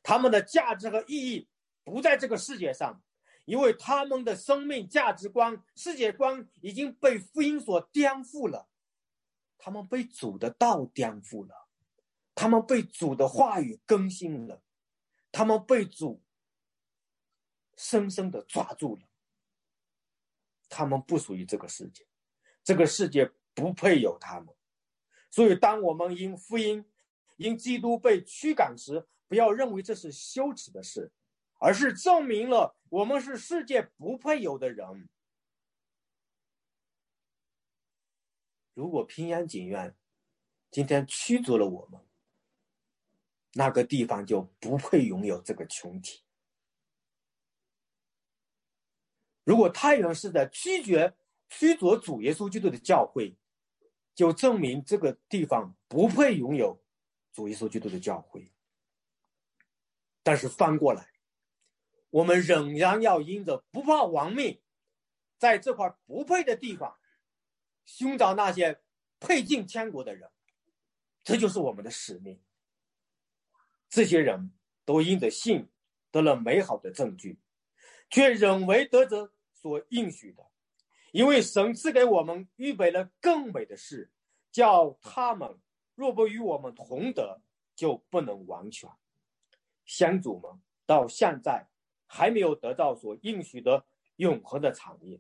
[0.04, 1.48] 他们的价值和意义
[1.84, 3.02] 不在这个世界上，
[3.46, 8.68] 因为他们的生命价值观、世界观已经被福音所颠覆了，
[9.58, 11.68] 他们被主的道颠覆了，
[12.36, 14.62] 他们被主的话语更新了，
[15.32, 16.22] 他们被主
[17.76, 19.02] 深深的抓住了。
[20.74, 22.05] 他们不属于这个世界，
[22.63, 24.53] 这个世界不配有他们。
[25.30, 26.84] 所以，当我们因福音、
[27.38, 31.11] 因基督被驱赶时，不要认为这是羞耻的事，
[31.59, 35.09] 而是证明了我们是世界不配有的人。
[38.74, 39.95] 如果平安警院
[40.71, 42.01] 今天驱逐了我们，
[43.53, 46.24] 那个地方就不配拥有这个群体。
[49.46, 51.14] 如果太原是在拒绝
[51.50, 53.36] 驱逐主耶稣基督的教会，
[54.16, 56.82] 就证明这个地方不配拥有
[57.34, 58.50] 主耶稣基督的教会。
[60.24, 61.12] 但是翻过来，
[62.10, 64.62] 我们仍然要因着不怕亡命，
[65.38, 66.98] 在这块不配的地方，
[67.84, 68.82] 寻找那些
[69.20, 70.32] 配进天国的人，
[71.22, 72.41] 这就是我们的使命。
[73.89, 74.54] 这些人
[74.86, 75.70] 都因着信
[76.12, 77.39] 得了美好的证据。
[78.10, 79.33] 却仍为得着
[79.64, 80.45] 所应许的，
[81.14, 84.11] 因为神赐给我们预备了更美的事，
[84.51, 85.57] 叫他们
[85.95, 87.39] 若不与我们同德，
[87.74, 88.89] 就不能完全。
[89.86, 90.51] 先祖们
[90.86, 91.66] 到现在
[92.05, 93.86] 还没有得到所应许的
[94.18, 95.18] 永恒的产业，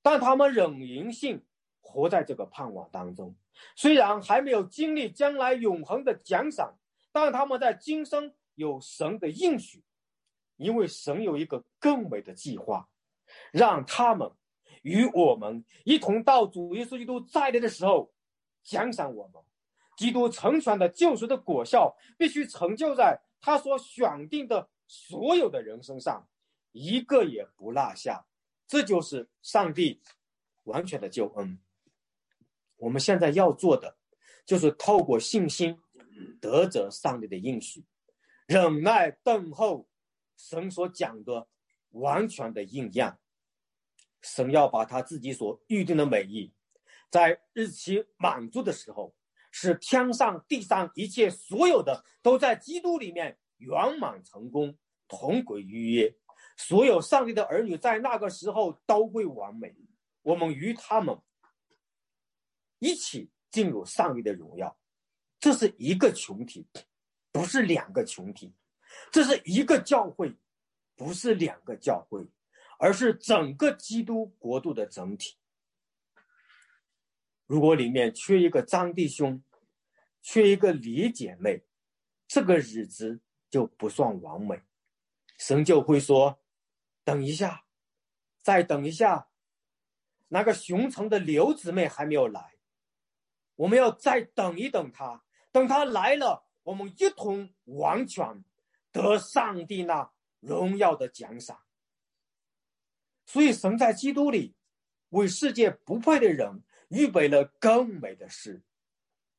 [0.00, 1.44] 但他们仍因信
[1.82, 3.36] 活在这个盼望当中。
[3.76, 6.78] 虽然还没有经历将来永恒的奖赏，
[7.12, 9.84] 但他们在今生有神的应许，
[10.56, 12.88] 因为神有一个更美的计划，
[13.52, 14.28] 让他们
[14.82, 18.12] 与我们一同到主耶稣基督再来的时候
[18.64, 19.40] 奖赏我们。
[19.96, 26.26] 基督成全的救赎的果效必须成就在他所选定的所有的人身上，
[26.72, 28.26] 一个也不落下。
[28.66, 30.00] 这就是上帝
[30.64, 31.60] 完全的救恩。
[32.78, 33.96] 我们现在要做的，
[34.46, 35.78] 就是透过信心
[36.40, 37.84] 得着上帝的应许，
[38.46, 39.86] 忍耐等候
[40.36, 41.46] 神所讲的
[41.90, 43.18] 完全的应验。
[44.22, 46.52] 神要把他自己所预定的美意，
[47.10, 49.14] 在日期满足的时候，
[49.50, 56.14] 使天上地上一切所有的都在基督里面圆满成功，同归于一。
[56.56, 59.74] 所有上帝的儿女在那个时候都会完美。
[60.22, 61.18] 我们与他们。
[62.84, 64.76] 一起进入上帝的荣耀，
[65.38, 66.66] 这是一个群体，
[67.30, 68.50] 不是两个群体；
[69.12, 70.34] 这是一个教会，
[70.96, 72.26] 不是两个教会，
[72.82, 75.36] 而是整个基督国度的整体。
[77.46, 79.40] 如果里面缺一个张弟兄，
[80.20, 81.64] 缺一个李姐妹，
[82.26, 84.60] 这个日子就不算完美。
[85.38, 86.40] 神就会说
[87.04, 87.66] ：“等一下，
[88.40, 89.28] 再等一下，
[90.26, 92.54] 那个熊城的刘姊妹还没有来。”
[93.54, 95.22] 我们要再等一等她，
[95.52, 98.44] 等她来了，我们一同完全
[98.90, 100.10] 得上帝那
[100.40, 101.62] 荣耀的奖赏。
[103.26, 104.54] 所以，神在基督里
[105.10, 108.62] 为世界不配的人预备了更美的事。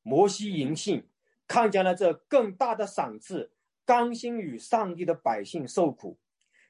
[0.01, 1.07] 摩西银信
[1.47, 3.51] 看见了这更大的赏赐，
[3.85, 6.19] 甘心与上帝的百姓受苦。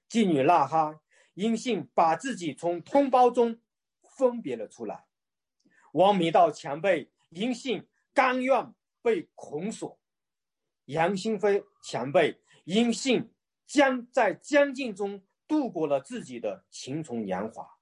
[0.10, 1.02] 妓女拉哈
[1.34, 3.60] 因信把自己从同胞中
[4.04, 5.06] 分别了出来。
[5.94, 7.10] 王弥道前辈。
[7.36, 10.00] 因信甘愿被捆锁，
[10.86, 13.34] 杨新飞前辈因信
[13.66, 15.24] 将在将近中
[15.54, 17.78] 度过了自己的青春年华。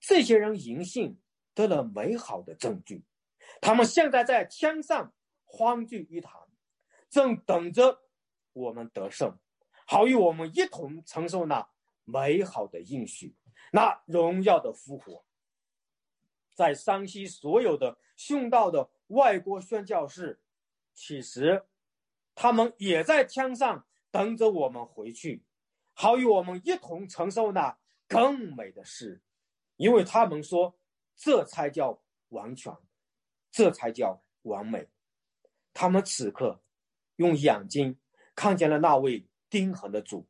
[0.00, 1.20] 这些人因信
[1.54, 3.04] 得了美好的证据，
[3.60, 5.14] 他们现在在天上
[5.44, 6.48] 欢聚一堂，
[7.08, 8.00] 正等着
[8.52, 9.38] 我们得胜，
[9.86, 11.68] 好与我们一同承受那
[12.02, 13.36] 美好的应许，
[13.70, 15.24] 那荣耀的复活。
[16.52, 20.42] 在山西所有的殉道的外国宣教士，
[20.92, 21.64] 其实
[22.34, 25.44] 他们也在天上等着我们回去，
[26.02, 27.78] 好与我们一同承受那
[28.08, 29.22] 更美的事，
[29.76, 30.76] 因为他们说
[31.14, 32.76] 这才叫完全，
[33.52, 34.88] 这才叫完美。
[35.72, 36.60] 他们此刻
[37.14, 37.96] 用眼睛
[38.34, 40.26] 看见了那位钉痕的主，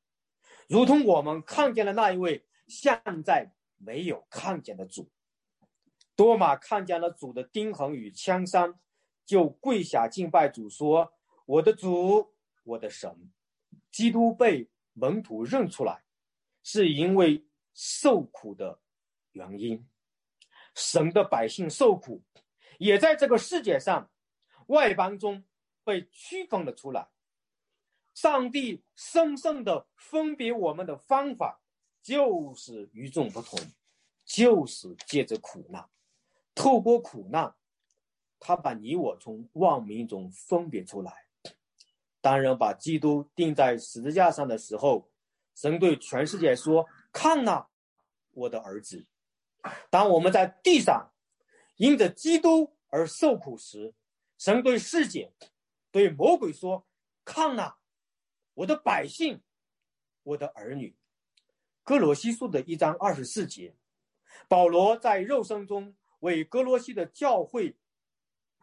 [0.69, 5.11] 如同我们看见了那一位现在没有看见的主。
[6.15, 8.79] 多马看见了主的钉痕与枪伤，
[9.25, 11.15] 就跪下敬拜主，说
[11.47, 13.33] ：“我的主，我的神。”
[13.91, 16.03] 基督被门徒认出来，
[16.63, 18.81] 是因为受苦的
[19.33, 19.89] 原因。
[20.75, 22.23] 神的百姓受苦，
[22.79, 24.11] 也在这个世界上
[24.67, 25.45] 外邦中
[25.85, 27.09] 被区分了出来。
[28.15, 31.63] 上帝深深的分别我们的方法，
[32.03, 33.59] 就是与众不同，
[34.25, 35.89] 就是借着苦难。
[36.55, 37.55] 透过苦难，
[38.39, 41.22] 他把你我从万民中分别出来。
[42.23, 45.11] 当人把基督钉在十字架上的时候，
[45.55, 47.67] 神对全世界说：“看呐，
[48.31, 49.05] 我的儿子。”
[49.91, 51.13] 当我们在地上
[51.77, 53.93] 因着基督而受苦时，
[54.39, 55.35] 神对世界、
[55.91, 56.87] 对魔鬼说
[57.27, 57.75] ：“看呐，
[58.55, 59.43] 我的百姓，
[60.23, 60.97] 我的儿女。”
[61.85, 63.77] 哥罗西书的一章二十四节，
[64.49, 65.95] 保罗在肉身中。
[66.21, 67.77] 为哥罗西的教会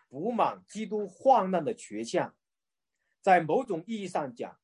[0.07, 2.31] 补满基督患难的缺陷，
[3.21, 4.57] 在某种意义上讲，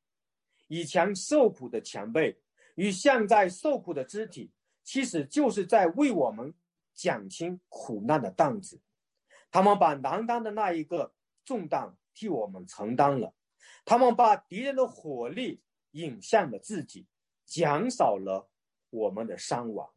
[0.68, 2.40] 以前受苦的前辈
[2.74, 4.52] 与现在受苦的肢体，
[4.82, 6.54] 其实就是在为我们
[6.94, 8.80] 减轻苦难的担子。
[9.50, 13.34] 他们把难担的那一个重担替我们承担了，
[13.84, 17.06] 他们把敌人的火力引向了自己，
[17.44, 18.50] 减少了
[18.90, 19.90] 我们的伤亡。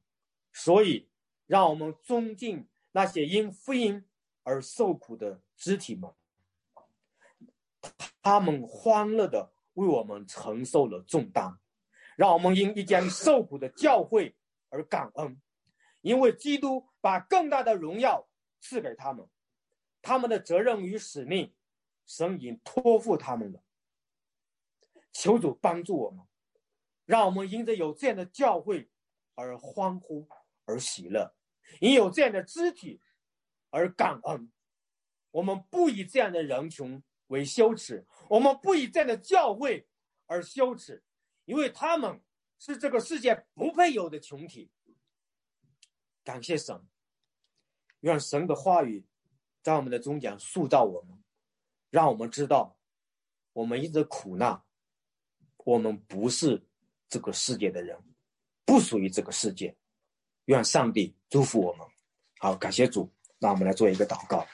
[0.53, 1.09] 所以，
[1.47, 2.67] 让我们尊敬。
[2.91, 4.03] 那些因福音
[4.41, 6.11] 而受苦的肢体们，
[8.21, 11.57] 他们欢乐的为我们承受了重担，
[12.15, 14.35] 让我们因一间受苦的教会
[14.69, 15.41] 而感恩，
[16.01, 18.27] 因为基督把更大的荣耀
[18.59, 19.27] 赐给他们，
[20.01, 21.53] 他们的责任与使命，
[22.05, 23.63] 神已经托付他们了。
[25.11, 26.25] 求主帮助我们，
[27.05, 28.89] 让我们因着有这样的教会
[29.35, 30.27] 而欢呼
[30.65, 31.33] 而喜乐。
[31.79, 32.99] 因有这样的肢体，
[33.69, 34.51] 而感恩，
[35.31, 39.87] 我们不以这样的人群为羞耻，我们不以这样的教会
[40.27, 41.01] 而羞耻，
[41.45, 42.21] 因为他们
[42.59, 44.69] 是这个世界不配有的群体。
[46.23, 46.85] 感谢神，
[48.01, 49.03] 愿神的话语
[49.63, 51.23] 在我们的中间塑造我们，
[51.89, 52.77] 让我们知道，
[53.53, 54.61] 我们一直苦难，
[55.57, 56.61] 我们不是
[57.07, 57.97] 这个世界的人，
[58.65, 59.75] 不属于这个世界。
[60.45, 61.87] 愿上帝祝福我们。
[62.39, 64.47] 好，感谢主，让我们来做一个祷告。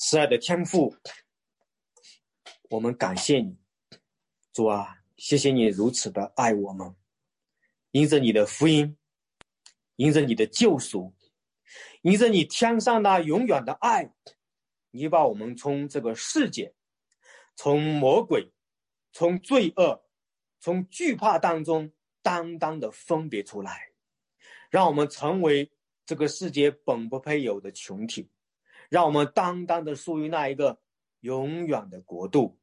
[0.00, 0.94] 慈爱的天父，
[2.70, 3.58] 我们感谢你，
[4.52, 6.94] 主啊，谢谢你如此的爱我们，
[7.90, 8.96] 因着你的福音。
[9.96, 11.12] 因着你的救赎，
[12.02, 14.08] 因着你天上那永远的爱，
[14.92, 16.72] 你把我们从这个世界，
[17.56, 18.52] 从魔鬼，
[19.12, 20.04] 从罪恶，
[20.60, 21.92] 从惧怕当中
[22.22, 23.90] 当当的分别出来，
[24.70, 25.68] 让我们成为
[26.06, 28.30] 这个世界本不配有的群体，
[28.88, 30.78] 让我们当当的属于那一个
[31.20, 32.58] 永远的国度。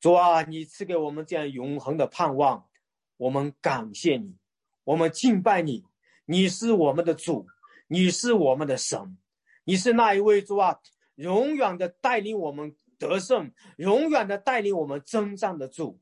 [0.00, 2.68] 主啊，你赐给我们这样永恒的盼望，
[3.16, 4.36] 我们感谢你，
[4.84, 5.84] 我们敬拜你。
[6.28, 7.46] 你是我们的主，
[7.86, 9.16] 你是我们的神，
[9.62, 10.80] 你是那一位主啊，
[11.14, 16.00] 永远的带领我们得胜，永远的带领我们征战的主。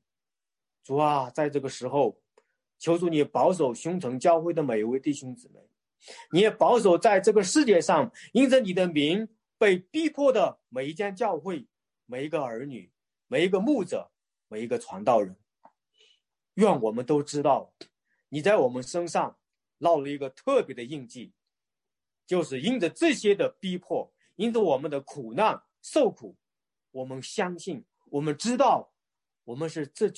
[0.82, 2.18] 主啊，在这个时候，
[2.78, 5.60] 求主你保守兄城教会的每一位弟兄姊妹，
[6.32, 9.28] 你也保守在这个世界上因着你的名
[9.64, 11.66] 被逼迫的每一间教会、
[12.04, 12.92] 每一个儿女、
[13.28, 14.12] 每一个牧者、
[14.48, 15.34] 每一个传道人。
[16.56, 17.72] 愿我们都知道，
[18.28, 19.38] 你在我们身上。
[19.80, 21.32] 烙了一个特别的印记，
[22.26, 26.36] 就是因着这些的逼迫，因着我们的苦难受苦，
[26.92, 28.92] 我们相信，我们知道，
[29.44, 30.10] 我们是这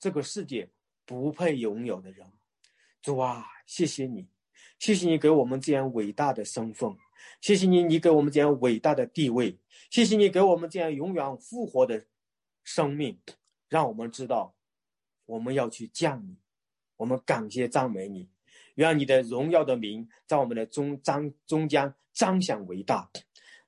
[0.00, 0.68] 这个世界
[1.04, 2.26] 不配拥有的人。
[3.02, 4.26] 主啊，谢谢你，
[4.78, 6.96] 谢谢你给我们这样伟大的身份，
[7.40, 9.58] 谢谢你，你给我们这样伟大的地位，
[9.90, 12.04] 谢谢你给我们这样永远复活的
[12.62, 13.18] 生命，
[13.68, 14.54] 让我们知道，
[15.26, 16.36] 我们要去降你，
[16.96, 18.28] 我们感谢赞美你。
[18.76, 23.08] 愿你的荣耀的名在我们的中彰中间彰显伟大，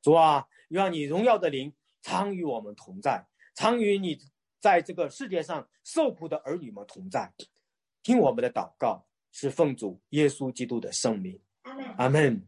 [0.02, 4.18] 主啊，愿你荣耀的灵常与我们同在，常与你
[4.58, 7.32] 在这个世界上受苦的儿女们同在。
[8.02, 11.38] 听我们的祷告，是奉主耶稣基督的圣名，
[11.96, 12.42] 阿门。